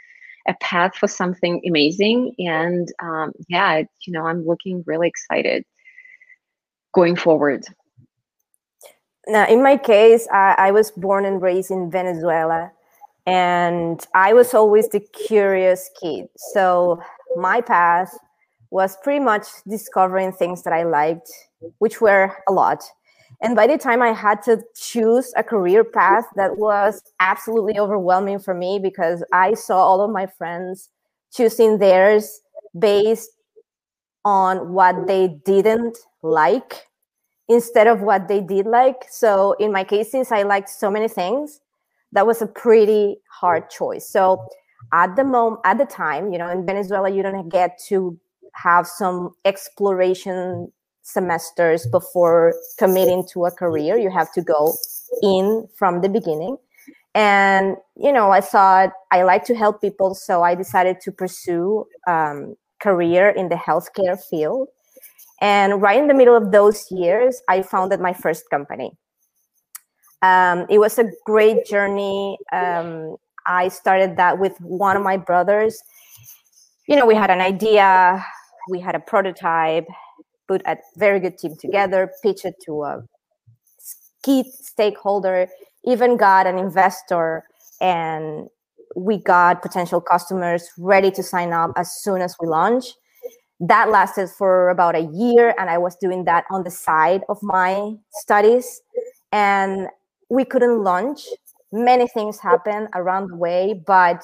[0.47, 2.33] a path for something amazing.
[2.39, 5.65] And um, yeah, you know, I'm looking really excited
[6.93, 7.65] going forward.
[9.27, 12.71] Now, in my case, I, I was born and raised in Venezuela,
[13.27, 16.27] and I was always the curious kid.
[16.53, 17.01] So
[17.35, 18.17] my path
[18.71, 21.29] was pretty much discovering things that I liked,
[21.79, 22.83] which were a lot.
[23.41, 28.39] And by the time I had to choose a career path, that was absolutely overwhelming
[28.39, 30.89] for me because I saw all of my friends
[31.33, 32.41] choosing theirs
[32.77, 33.31] based
[34.25, 36.87] on what they didn't like
[37.49, 39.05] instead of what they did like.
[39.09, 41.59] So in my case, since I liked so many things,
[42.11, 44.07] that was a pretty hard choice.
[44.07, 44.45] So
[44.93, 48.19] at the moment, at the time, you know, in Venezuela, you don't get to
[48.53, 50.71] have some exploration
[51.03, 53.97] semesters before committing to a career.
[53.97, 54.73] You have to go
[55.21, 56.57] in from the beginning.
[57.13, 60.15] And, you know, I thought I like to help people.
[60.15, 64.69] So I decided to pursue um, career in the healthcare field.
[65.41, 68.91] And right in the middle of those years, I founded my first company.
[70.21, 72.37] Um, it was a great journey.
[72.53, 75.81] Um, I started that with one of my brothers.
[76.87, 78.23] You know, we had an idea,
[78.69, 79.87] we had a prototype,
[80.51, 83.01] put a very good team together, pitch it to a
[84.21, 85.47] key stakeholder,
[85.85, 87.43] even got an investor,
[87.79, 88.49] and
[88.95, 92.85] we got potential customers ready to sign up as soon as we launch.
[93.61, 97.37] That lasted for about a year, and I was doing that on the side of
[97.41, 98.81] my studies.
[99.31, 99.87] And
[100.29, 101.21] we couldn't launch.
[101.71, 104.21] Many things happened around the way, but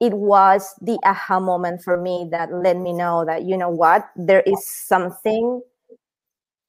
[0.00, 4.08] it was the aha moment for me that let me know that, you know what,
[4.14, 5.62] there is something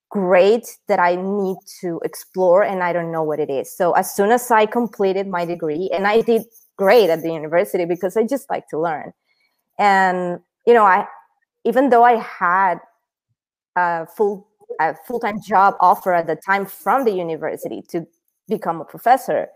[0.09, 3.75] great that I need to explore and I don't know what it is.
[3.75, 6.43] So as soon as I completed my degree, and I did
[6.77, 9.11] great at the university because I just like to learn.
[9.77, 11.07] And you know, I
[11.65, 12.79] even though I had
[13.75, 14.47] a full
[14.79, 18.05] a full-time job offer at the time from the university to
[18.47, 19.47] become a professor,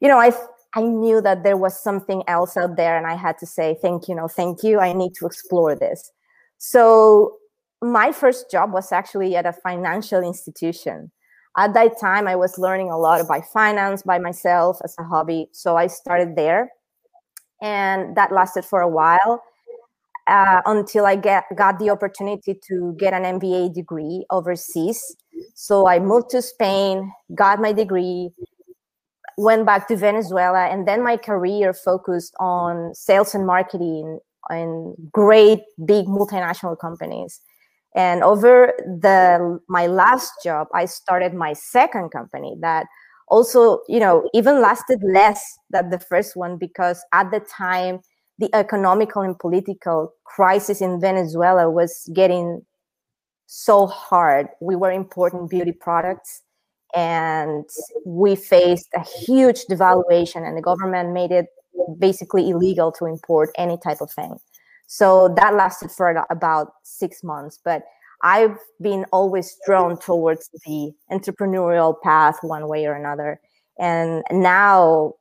[0.00, 0.32] you know, I
[0.74, 4.08] I knew that there was something else out there and I had to say thank
[4.08, 4.78] you, no, thank you.
[4.78, 6.12] I need to explore this.
[6.58, 7.36] So
[7.82, 11.10] my first job was actually at a financial institution.
[11.56, 15.48] At that time, I was learning a lot about finance by myself as a hobby.
[15.52, 16.70] So I started there.
[17.60, 19.42] And that lasted for a while
[20.26, 25.16] uh, until I get, got the opportunity to get an MBA degree overseas.
[25.54, 28.30] So I moved to Spain, got my degree,
[29.40, 35.60] went back to Venezuela, and then my career focused on sales and marketing in great
[35.84, 37.40] big multinational companies.
[37.94, 42.86] And over the my last job i started my second company that
[43.26, 47.98] also you know even lasted less than the first one because at the time
[48.38, 52.62] the economical and political crisis in venezuela was getting
[53.52, 54.46] so hard.
[54.60, 56.42] We were importing beauty products
[56.94, 57.64] and
[58.04, 61.46] we faced a huge devaluation and the government made it
[61.98, 64.38] basically illegal to import any type of thing
[64.92, 67.60] so that lasted for about six months.
[67.64, 67.84] But
[68.22, 73.40] I've been always drawn towards the entrepreneurial path one way or another.
[73.78, 75.14] And now,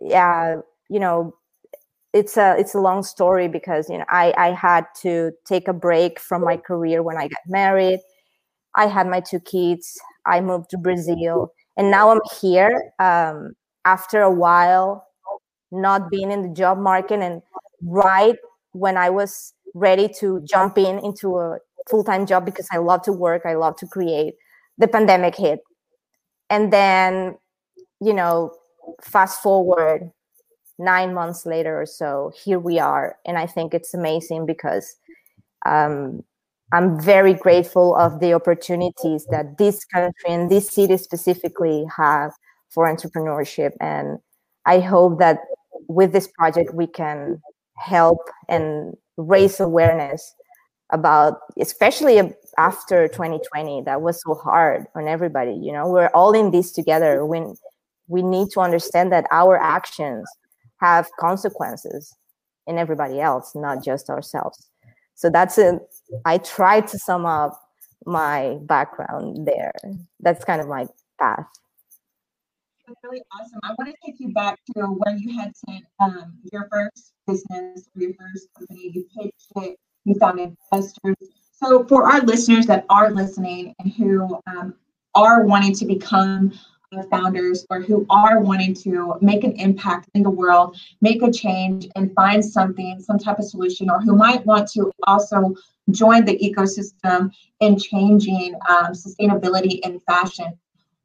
[0.00, 1.34] yeah, you know,
[2.14, 5.74] it's a it's a long story because you know I I had to take a
[5.74, 8.00] break from my career when I got married.
[8.74, 10.00] I had my two kids.
[10.26, 13.54] I moved to Brazil, and now I'm here um,
[13.84, 15.06] after a while
[15.72, 17.40] not being in the job market and
[17.82, 18.36] right
[18.72, 21.58] when I was ready to jump in into a
[21.90, 24.34] full-time job because I love to work, I love to create,
[24.78, 25.60] the pandemic hit.
[26.50, 27.38] And then,
[28.00, 28.52] you know,
[29.00, 30.10] fast forward
[30.78, 33.16] nine months later or so, here we are.
[33.24, 34.96] And I think it's amazing because
[35.64, 36.22] um,
[36.72, 42.32] I'm very grateful of the opportunities that this country and this city specifically have
[42.70, 43.72] for entrepreneurship.
[43.78, 44.18] And
[44.64, 45.40] I hope that
[45.88, 47.42] with this project, we can
[47.76, 50.34] help and raise awareness
[50.90, 52.20] about especially
[52.58, 55.88] after 2020 that was so hard on everybody you know?
[55.88, 57.24] We're all in this together.
[57.24, 57.54] When
[58.08, 60.28] we need to understand that our actions
[60.80, 62.14] have consequences
[62.66, 64.68] in everybody else not just ourselves
[65.14, 65.74] so that's it
[66.24, 67.58] i tried to sum up
[68.06, 69.72] my background there
[70.20, 70.86] that's kind of my
[71.18, 71.46] path
[72.86, 73.60] that's really awesome.
[73.62, 77.88] I want to take you back to when you had said um, your first business
[77.94, 81.16] or your first company, you pitched it, you found investors.
[81.52, 84.74] So, for our listeners that are listening and who um,
[85.14, 86.52] are wanting to become
[87.10, 91.88] founders or who are wanting to make an impact in the world, make a change,
[91.96, 95.54] and find something, some type of solution, or who might want to also
[95.90, 100.52] join the ecosystem in changing um, sustainability in fashion.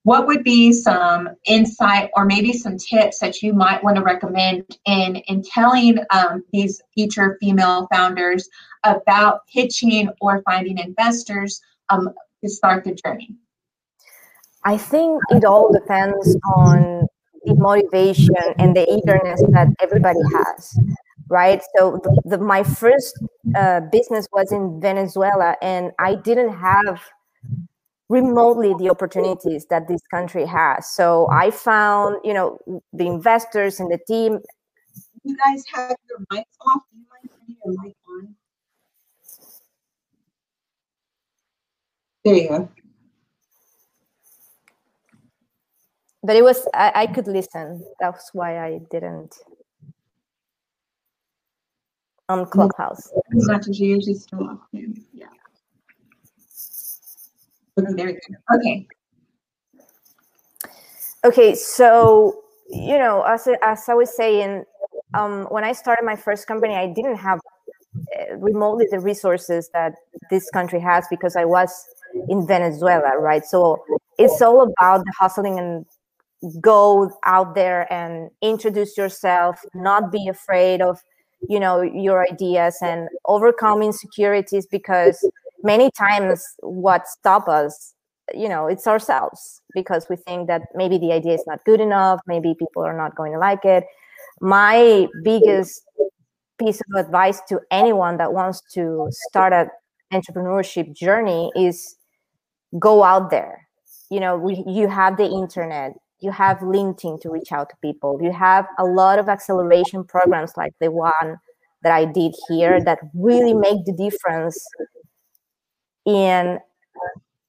[0.04, 4.64] What would be some insight or maybe some tips that you might want to recommend
[4.86, 8.48] in in telling um, these future female founders
[8.84, 13.36] about pitching or finding investors um, to start the journey
[14.66, 17.06] i think it all depends on
[17.46, 20.78] the motivation and the eagerness that everybody has
[21.30, 23.18] right so the, the, my first
[23.56, 27.02] uh, business was in venezuela and i didn't have
[28.10, 30.88] remotely the opportunities that this country has.
[30.88, 32.58] So I found, you know,
[32.94, 34.40] the investors and the team.
[35.24, 36.84] You guys have your mics off.
[36.92, 38.36] Do you mind turning your mic on?
[42.24, 42.70] There you go.
[46.28, 47.86] But it was I, I could listen.
[48.02, 49.34] That's why I didn't
[52.28, 53.08] on Clubhouse.
[53.34, 54.60] As much usually still off.
[54.74, 55.28] Yeah.
[58.54, 58.88] Okay.
[61.24, 64.66] Okay, so you know, as as I was saying,
[65.14, 67.40] um, when I started my first company, I didn't have
[68.20, 69.94] uh, remotely the resources that
[70.30, 71.72] this country has because I was
[72.28, 73.46] in Venezuela, right?
[73.46, 73.82] So
[74.20, 75.86] it's all about the hustling and
[76.62, 81.00] go out there and introduce yourself not be afraid of
[81.50, 85.28] you know your ideas and overcome insecurities because
[85.64, 87.94] many times what stop us
[88.34, 92.20] you know it's ourselves because we think that maybe the idea is not good enough
[92.28, 93.86] maybe people are not going to like it.
[94.42, 95.82] My biggest
[96.60, 99.70] piece of advice to anyone that wants to start an
[100.14, 101.96] entrepreneurship journey is
[102.80, 103.68] go out there.
[104.10, 108.20] You know we, you have the internet you have linkedin to reach out to people.
[108.22, 111.38] You have a lot of acceleration programs like the one
[111.84, 114.66] that i did here that really make the difference
[116.06, 116.60] in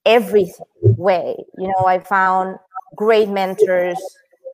[0.05, 0.51] every
[0.81, 1.35] way.
[1.57, 2.57] You know i found
[2.95, 3.97] great mentors.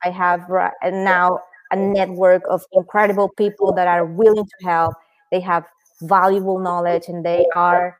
[0.04, 0.48] I have
[0.84, 1.40] now
[1.72, 4.94] a network of incredible people that are willing to help.
[5.32, 5.64] They have
[6.02, 7.98] valuable knowledge and they are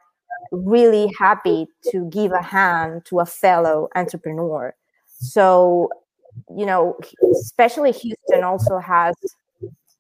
[0.53, 4.75] really happy to give a hand to a fellow entrepreneur.
[5.07, 5.91] So,
[6.55, 6.97] you know,
[7.32, 9.14] especially Houston also has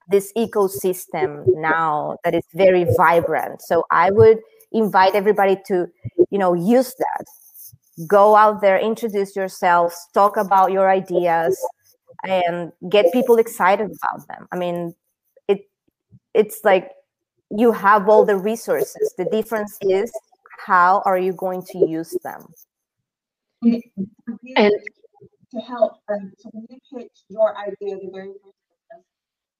[0.08, 3.62] this ecosystem now that is very vibrant.
[3.62, 4.38] So I would
[4.72, 5.86] invite everybody to,
[6.30, 7.26] you know, use that.
[8.06, 11.58] Go out there, introduce yourselves, talk about your ideas,
[12.24, 14.46] and get people excited about them.
[14.52, 14.94] I mean,
[15.48, 15.68] it
[16.34, 16.90] it's like
[17.50, 19.14] you have all the resources.
[19.16, 20.12] The difference is
[20.64, 22.46] how are you going to use them?
[23.62, 24.72] And
[25.56, 29.04] to help, um, so when you pitched your idea, the very first business,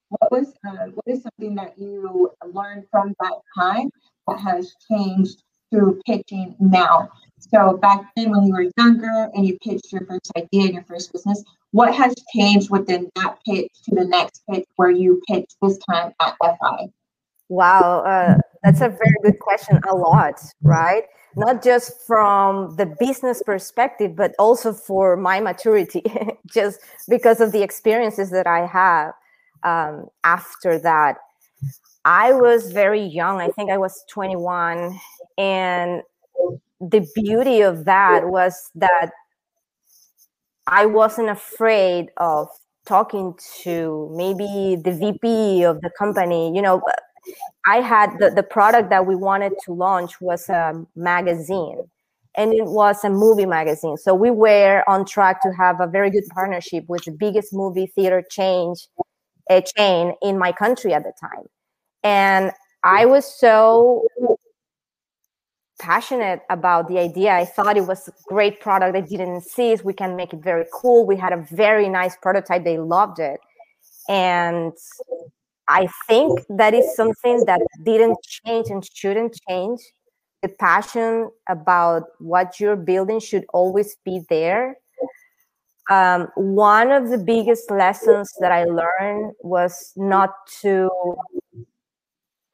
[0.09, 3.91] what was uh, what is something that you learned from that time
[4.29, 7.09] that has changed through pitching now?
[7.39, 10.85] So back then, when you were younger and you pitched your first idea in your
[10.85, 11.43] first business,
[11.73, 16.13] what has changed within that pitch to the next pitch where you pitched this time
[16.21, 16.89] at FI?
[17.49, 19.81] Wow, uh, that's a very good question.
[19.89, 21.05] A lot, right?
[21.37, 26.03] Not just from the business perspective, but also for my maturity,
[26.47, 29.13] just because of the experiences that I have
[29.63, 31.19] um, after that.
[32.05, 33.41] I was very young.
[33.41, 34.99] I think I was 21.
[35.39, 36.03] And
[36.81, 39.11] the beauty of that was that
[40.67, 42.49] I wasn't afraid of
[42.87, 46.55] talking to maybe the VP of the company.
[46.55, 46.81] You know,
[47.67, 51.83] I had the, the product that we wanted to launch was a magazine
[52.37, 53.97] and it was a movie magazine.
[53.97, 57.87] So we were on track to have a very good partnership with the biggest movie
[57.87, 58.87] theater change
[59.49, 61.47] a chain in my country at the time.
[62.03, 62.53] And
[62.83, 64.07] I was so
[65.81, 67.33] passionate about the idea.
[67.33, 68.97] I thought it was a great product.
[68.97, 69.85] I didn't insist.
[69.85, 71.07] We can make it very cool.
[71.07, 72.65] We had a very nice prototype.
[72.65, 73.41] They loved it.
[74.09, 74.73] And
[75.69, 79.81] I think that is something that didn't change and shouldn't change.
[80.43, 84.77] The passion about what you're building should always be there.
[85.91, 90.31] Um, one of the biggest lessons that I learned was not
[90.63, 90.91] to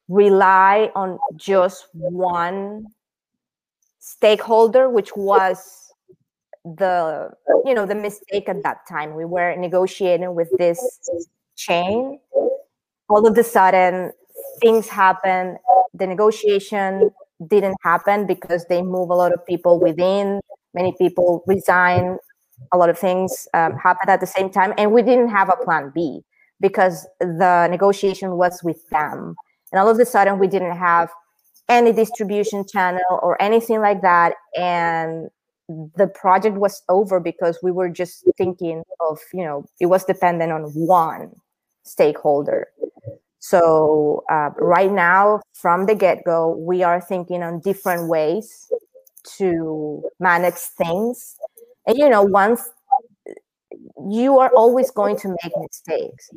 [0.07, 2.85] rely on just one
[3.99, 5.91] stakeholder, which was
[6.63, 7.29] the
[7.65, 9.15] you know the mistake at that time.
[9.15, 10.79] We were negotiating with this
[11.55, 12.19] chain
[13.13, 14.11] all of a sudden
[14.61, 15.57] things happen.
[15.93, 17.11] The negotiation
[17.47, 20.39] didn't happen because they move a lot of people within.
[20.73, 22.17] Many people resign.
[22.71, 24.73] A lot of things um, happened at the same time.
[24.77, 26.21] And we didn't have a plan b
[26.59, 29.35] because the negotiation was with them.
[29.71, 31.09] And all of a sudden we didn't have
[31.69, 34.33] any distribution channel or anything like that.
[34.57, 35.29] And
[35.67, 40.51] the project was over because we were just thinking of you know it was dependent
[40.51, 41.31] on one
[41.83, 42.67] stakeholder
[43.43, 48.71] so uh, right now, from the get-go, we are thinking on different ways
[49.37, 51.35] to manage things.
[51.85, 52.61] And you know, once
[54.09, 56.29] you are always going to make mistakes,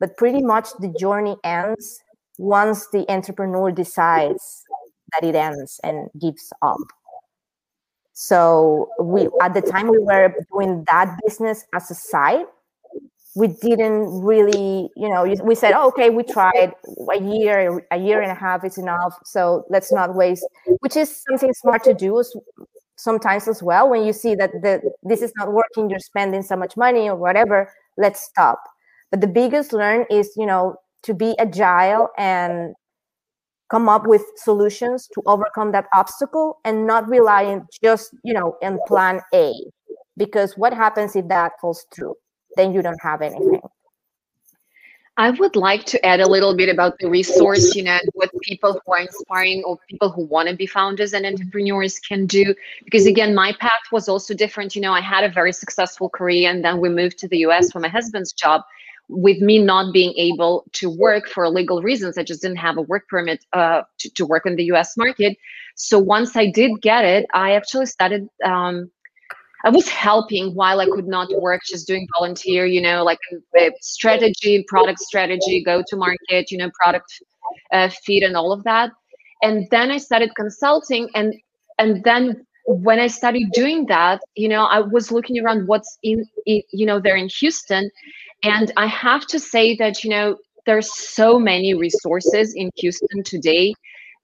[0.00, 2.00] but pretty much the journey ends
[2.38, 4.64] once the entrepreneur decides
[5.12, 6.78] that it ends and gives up.
[8.14, 12.46] So we at the time we were doing that business as a side
[13.34, 16.72] we didn't really, you know, we said, oh, okay, we tried
[17.12, 19.18] a year, a year and a half is enough.
[19.24, 20.46] So let's not waste,
[20.80, 22.22] which is something smart to do
[22.96, 23.90] sometimes as well.
[23.90, 27.16] When you see that the, this is not working, you're spending so much money or
[27.16, 28.62] whatever, let's stop.
[29.10, 32.74] But the biggest learn is, you know, to be agile and
[33.68, 38.78] come up with solutions to overcome that obstacle and not relying just, you know, in
[38.86, 39.52] plan A.
[40.16, 42.14] Because what happens if that falls through?
[42.56, 43.60] Then you don't have anything.
[45.16, 48.80] I would like to add a little bit about the resource, you know, what people
[48.84, 52.52] who are inspiring or people who want to be founders and entrepreneurs can do.
[52.84, 54.74] Because again, my path was also different.
[54.74, 57.70] You know, I had a very successful career and then we moved to the US
[57.70, 58.62] for my husband's job.
[59.08, 62.82] With me not being able to work for legal reasons, I just didn't have a
[62.82, 65.36] work permit uh, to, to work in the US market.
[65.76, 68.90] So once I did get it, I actually started um,
[69.64, 73.18] I was helping while I could not work, just doing volunteer, you know, like
[73.80, 77.22] strategy, product strategy, go to market, you know, product
[77.72, 78.90] uh, feed and all of that.
[79.42, 81.34] And then I started consulting and
[81.78, 86.24] and then when I started doing that, you know, I was looking around what's in,
[86.46, 87.90] in you know, there in Houston.
[88.42, 90.36] And I have to say that, you know,
[90.66, 93.74] there's so many resources in Houston today.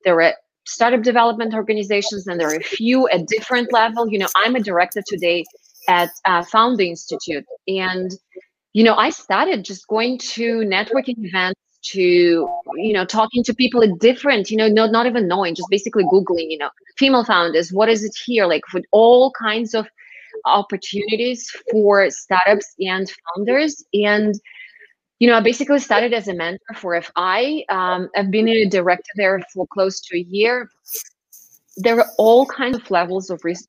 [0.04, 0.34] There are
[0.66, 4.08] startup development organizations, and there are a few at different level.
[4.08, 5.44] You know, I'm a director today
[5.88, 8.10] at uh, Founder Institute, and
[8.72, 12.46] you know, I started just going to networking events to
[12.76, 16.04] you know talking to people at different you know not, not even knowing just basically
[16.04, 19.86] googling you know female founders what is it here like with all kinds of
[20.44, 24.34] opportunities for startups and founders and
[25.20, 27.64] you know, I basically started as a mentor for FI.
[27.68, 30.70] Um, I've been a director there for close to a year.
[31.76, 33.68] There are all kinds of levels of res-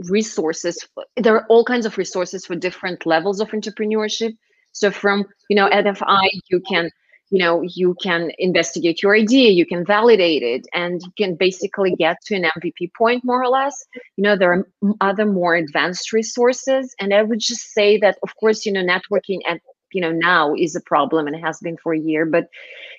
[0.00, 0.84] resources.
[1.16, 4.36] There are all kinds of resources for different levels of entrepreneurship.
[4.72, 6.90] So from, you know, at FI, you can,
[7.30, 11.94] you know, you can investigate your idea, you can validate it, and you can basically
[11.94, 13.76] get to an MVP point more or less.
[14.16, 14.66] You know, there are
[15.00, 16.92] other more advanced resources.
[16.98, 19.60] And I would just say that, of course, you know, networking and
[19.92, 22.48] you know now is a problem and has been for a year but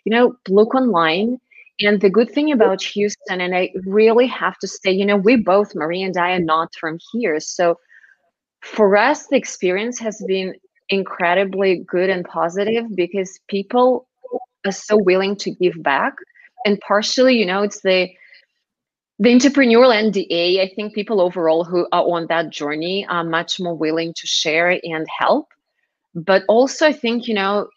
[0.05, 1.39] you know look online.
[1.83, 5.35] And the good thing about houston and i really have to say you know we
[5.35, 7.39] both Maria and i are not from here.
[7.39, 7.77] So
[8.61, 10.53] for us the experience has been
[10.89, 14.07] incredibly good and positive because people
[14.65, 16.13] are so willing to give back.
[16.65, 18.09] And partially you know it's the
[19.21, 23.75] the entrepreneurial NDA, I think people overall who are on that journey are much more
[23.75, 25.47] willing to share and help
[26.13, 27.67] but also i think you know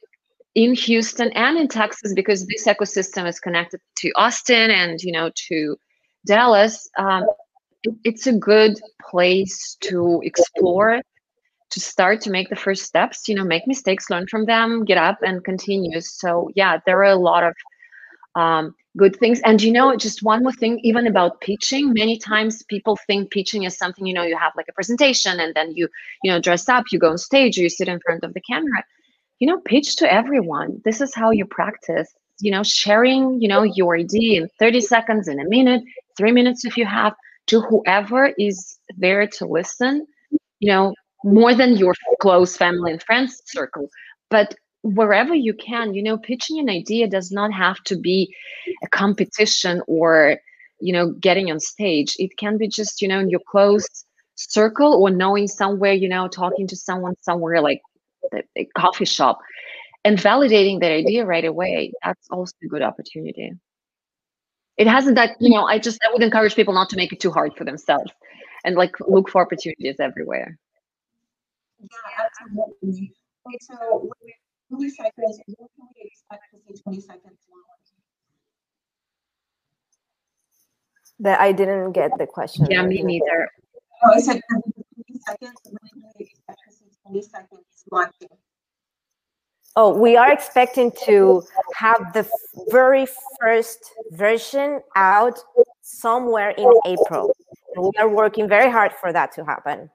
[0.55, 5.30] in houston and in texas because this ecosystem is connected to austin and you know
[5.35, 5.76] to
[6.26, 7.24] dallas um,
[7.82, 8.78] it, it's a good
[9.11, 11.01] place to explore
[11.74, 14.99] to start to make the first steps you know make mistakes learn from them get
[14.99, 16.01] up and continue.
[16.01, 17.55] So yeah there are a lot of
[18.41, 19.41] um, good things.
[19.45, 23.65] And you know, just one more thing, even about pitching, many times people think pitching
[23.65, 25.89] is something, you know, you have like a presentation and then you,
[26.23, 28.85] you know, dress up, you go on stage, you sit in front of the camera.
[29.41, 30.81] You know, pitch to everyone.
[30.85, 32.09] This is how you practice,
[32.41, 35.83] you know, sharing, you know, your idea in 30 seconds, in a minute,
[36.17, 37.15] three minutes if you have,
[37.49, 40.07] to whoever is there to listen,
[40.61, 43.89] you know, more than your close family and friends circle.
[44.31, 48.35] But wherever you can you know pitching an idea does not have to be
[48.82, 50.39] a competition or
[50.80, 52.14] you know getting on stage.
[52.18, 53.87] It can be just you know in your close
[54.37, 57.80] circle or knowing somewhere you know talking to someone somewhere like
[58.57, 59.39] a coffee shop
[60.05, 61.93] and validating that idea right away.
[62.05, 63.53] That's also a good opportunity.
[64.76, 67.20] It hasn't that you know i just i would encourage people not to make it
[67.20, 68.12] too hard for themselves
[68.64, 70.59] and like look for opportunities everywhere.
[71.80, 73.12] Yeah absolutely.
[73.61, 74.11] So
[74.75, 77.39] Trendy Seconds, what can we expect to see Trendy Seconds
[81.20, 82.66] That I didn't get the question.
[82.70, 83.51] Yeah, me neither.
[84.05, 88.29] Oh, I said Trendy Seconds, when can we expect to see Trendy Seconds launching?
[89.77, 91.43] Oh, we are expecting to
[91.75, 92.29] have the
[92.68, 93.07] very
[93.41, 95.39] first version out
[95.83, 97.35] somewhere in April.
[97.77, 99.91] We are working very hard for that to happen.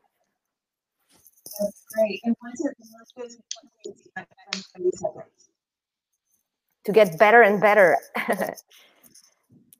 [6.86, 7.98] To get better and better.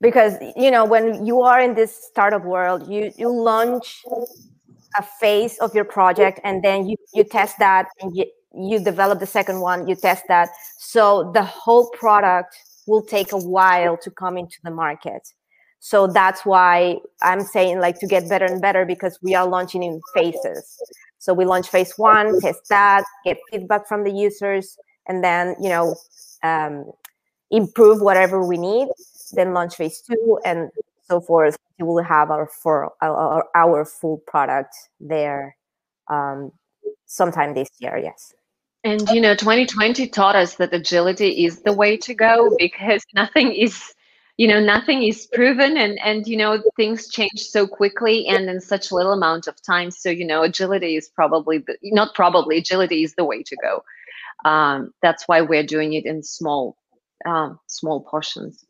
[0.00, 4.02] because you know when you are in this startup world, you you launch
[4.98, 9.20] a phase of your project and then you you test that and you you develop
[9.20, 10.48] the second one, you test that.
[10.78, 12.56] So the whole product
[12.86, 15.22] will take a while to come into the market.
[15.78, 19.82] So that's why I'm saying like to get better and better because we are launching
[19.82, 20.78] in phases.
[21.20, 25.68] So we launch phase one, test that, get feedback from the users, and then you
[25.68, 25.94] know
[26.42, 26.90] um,
[27.50, 28.88] improve whatever we need.
[29.32, 30.70] Then launch phase two and
[31.08, 31.56] so forth.
[31.78, 35.56] We will have our for our, our full product there
[36.08, 36.52] um,
[37.04, 37.98] sometime this year.
[37.98, 38.34] Yes.
[38.82, 43.52] And you know, 2020 taught us that agility is the way to go because nothing
[43.52, 43.92] is
[44.40, 48.60] you know nothing is proven and and you know things change so quickly and in
[48.60, 53.02] such little amount of time so you know agility is probably the, not probably agility
[53.02, 53.82] is the way to go
[54.44, 56.76] um, that's why we're doing it in small
[57.26, 58.64] um, small portions.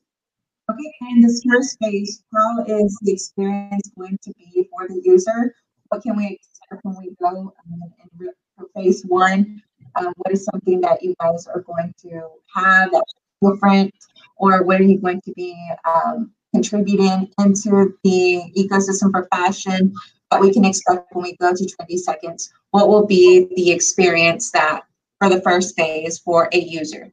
[0.71, 5.55] Okay, in this first phase, how is the experience going to be for the user?
[5.89, 7.83] What can we expect when we go um,
[8.21, 9.63] in phase one?
[9.97, 13.95] Um, what is something that you guys are going to have that's different,
[14.41, 19.95] or what are you going to be um, contributing into the ecosystem for fashion
[20.31, 22.51] that we can expect when we go to Trendy Seconds?
[22.71, 24.83] What will be the experience that
[25.19, 27.13] for the first phase for a user?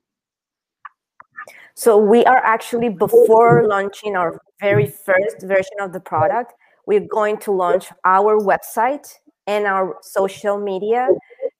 [1.75, 6.53] So we are actually before launching our very first version of the product,
[6.87, 9.07] we're going to launch our website
[9.45, 11.09] and our social media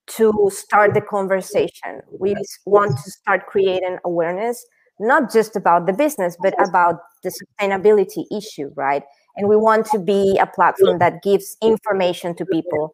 [0.08, 2.02] to start the conversation.
[2.10, 4.66] We want to start creating awareness,
[5.00, 9.04] not just about the business, but about the sustainability issue, right?
[9.36, 12.94] And we want to be a platform that gives information to people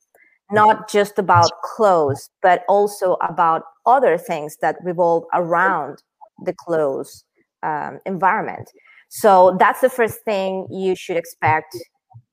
[0.51, 6.03] not just about clothes, but also about other things that revolve around
[6.45, 7.23] the clothes
[7.63, 8.69] um, environment.
[9.09, 11.75] So that's the first thing you should expect.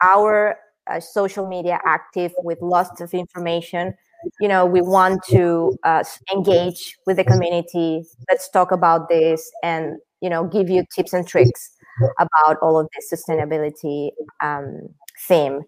[0.02, 0.56] Our
[0.86, 3.94] uh, social media active with lots of information.
[4.40, 8.04] You know, we want to uh, engage with the community.
[8.28, 11.70] Let's talk about this and, you know, give you tips and tricks
[12.18, 14.10] about all of this sustainability
[14.42, 14.88] um,
[15.26, 15.62] theme.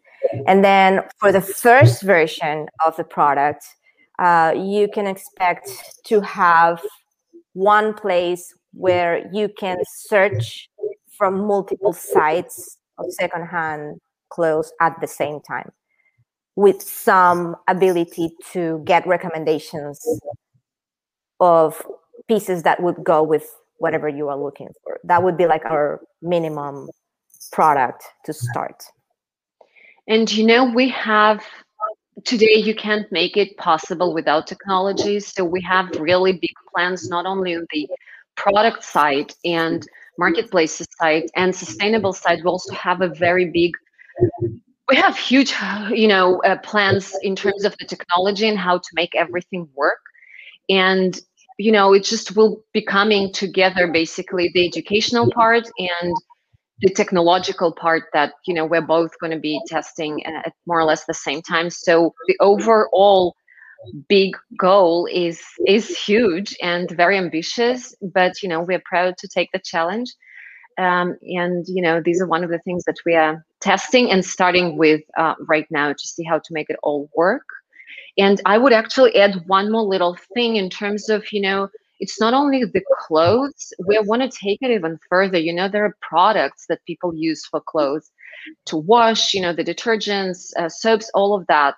[0.46, 3.64] And then for the first version of the product,
[4.18, 5.70] uh, you can expect
[6.06, 6.80] to have
[7.54, 10.68] one place where you can search
[11.16, 14.00] from multiple sites of secondhand
[14.30, 15.70] clothes at the same time
[16.56, 20.00] with some ability to get recommendations
[21.40, 21.82] of
[22.28, 25.00] pieces that would go with whatever you are looking for.
[25.04, 26.88] That would be like our minimum
[27.50, 28.84] product to start.
[30.08, 31.42] And you know, we have
[32.24, 35.20] today you can't make it possible without technology.
[35.20, 37.88] So we have really big plans, not only on the
[38.36, 39.86] product side and
[40.18, 42.40] marketplaces side and sustainable side.
[42.44, 43.72] We also have a very big
[44.92, 45.54] we have huge
[45.90, 50.02] you know uh, plans in terms of the technology and how to make everything work.
[50.68, 51.18] And
[51.58, 56.14] you know it just will be coming together basically the educational part and
[56.80, 60.84] the technological part that you know we're both going to be testing at more or
[60.84, 61.70] less the same time.
[61.70, 63.34] So the overall
[64.10, 69.50] big goal is is huge and very ambitious but you know we're proud to take
[69.52, 70.10] the challenge.
[70.78, 74.24] Um, and you know these are one of the things that we are testing and
[74.24, 77.46] starting with uh, right now to see how to make it all work.
[78.18, 81.68] And i would actually add one more little thing in terms of you know
[82.02, 83.72] it's not only the clothes.
[83.86, 85.38] We want to take it even further.
[85.38, 88.10] You know there are products that people use for clothes
[88.66, 91.74] to wash you know the detergents uh, soaps all of that.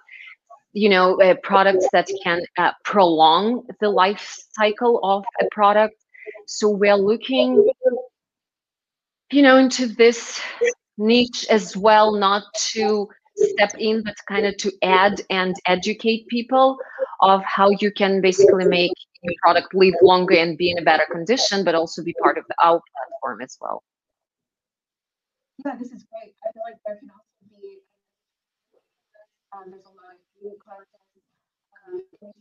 [0.73, 4.27] You know uh, products that can uh, prolong the life
[4.59, 5.95] cycle of a product.
[6.47, 7.71] So we're looking
[9.31, 10.41] you know into this
[10.99, 16.79] niche as well not to step in but kind of to add and educate people
[17.21, 18.93] of how you can basically make
[19.23, 22.45] your product live longer and be in a better condition, but also be part of
[22.63, 23.83] our platform as well.
[25.65, 26.35] Yeah, this is great.
[26.47, 27.79] I feel like there can also be
[29.53, 30.93] um, there's a lot of beauty content
[31.89, 32.33] um,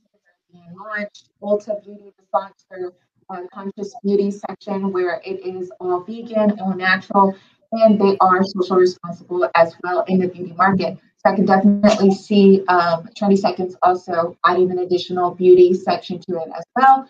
[0.51, 1.29] being launched.
[1.41, 2.93] Ulta Beauty, sponsor
[3.29, 7.35] uh, conscious beauty section where it is all vegan, all natural,
[7.73, 10.97] and they are social responsible as well in the beauty market.
[11.17, 16.37] So I can definitely see um, Trendy Seconds also adding an additional beauty section to
[16.37, 17.07] it as well.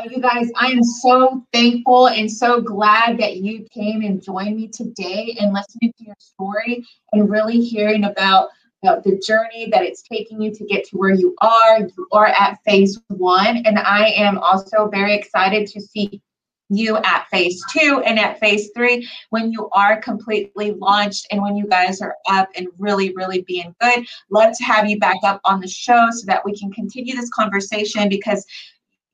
[0.00, 4.56] And you guys, I am so thankful and so glad that you came and joined
[4.56, 8.50] me today and listening to your story and really hearing about
[8.86, 11.80] uh, the journey that it's taking you to get to where you are.
[11.80, 16.22] You are at phase one, and I am also very excited to see
[16.68, 21.56] you at phase two and at phase three when you are completely launched and when
[21.56, 24.06] you guys are up and really, really being good.
[24.30, 27.30] Love to have you back up on the show so that we can continue this
[27.30, 28.44] conversation because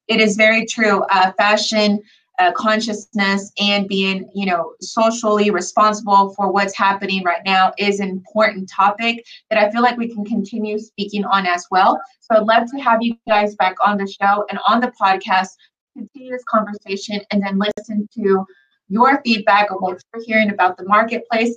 [0.09, 1.03] it is very true.
[1.11, 2.01] Uh, fashion
[2.39, 8.09] uh, consciousness and being, you know, socially responsible for what's happening right now is an
[8.09, 12.01] important topic that I feel like we can continue speaking on as well.
[12.21, 15.51] So I'd love to have you guys back on the show and on the podcast
[15.97, 18.45] continue this conversation and then listen to
[18.89, 21.53] your feedback of what you're hearing about the marketplace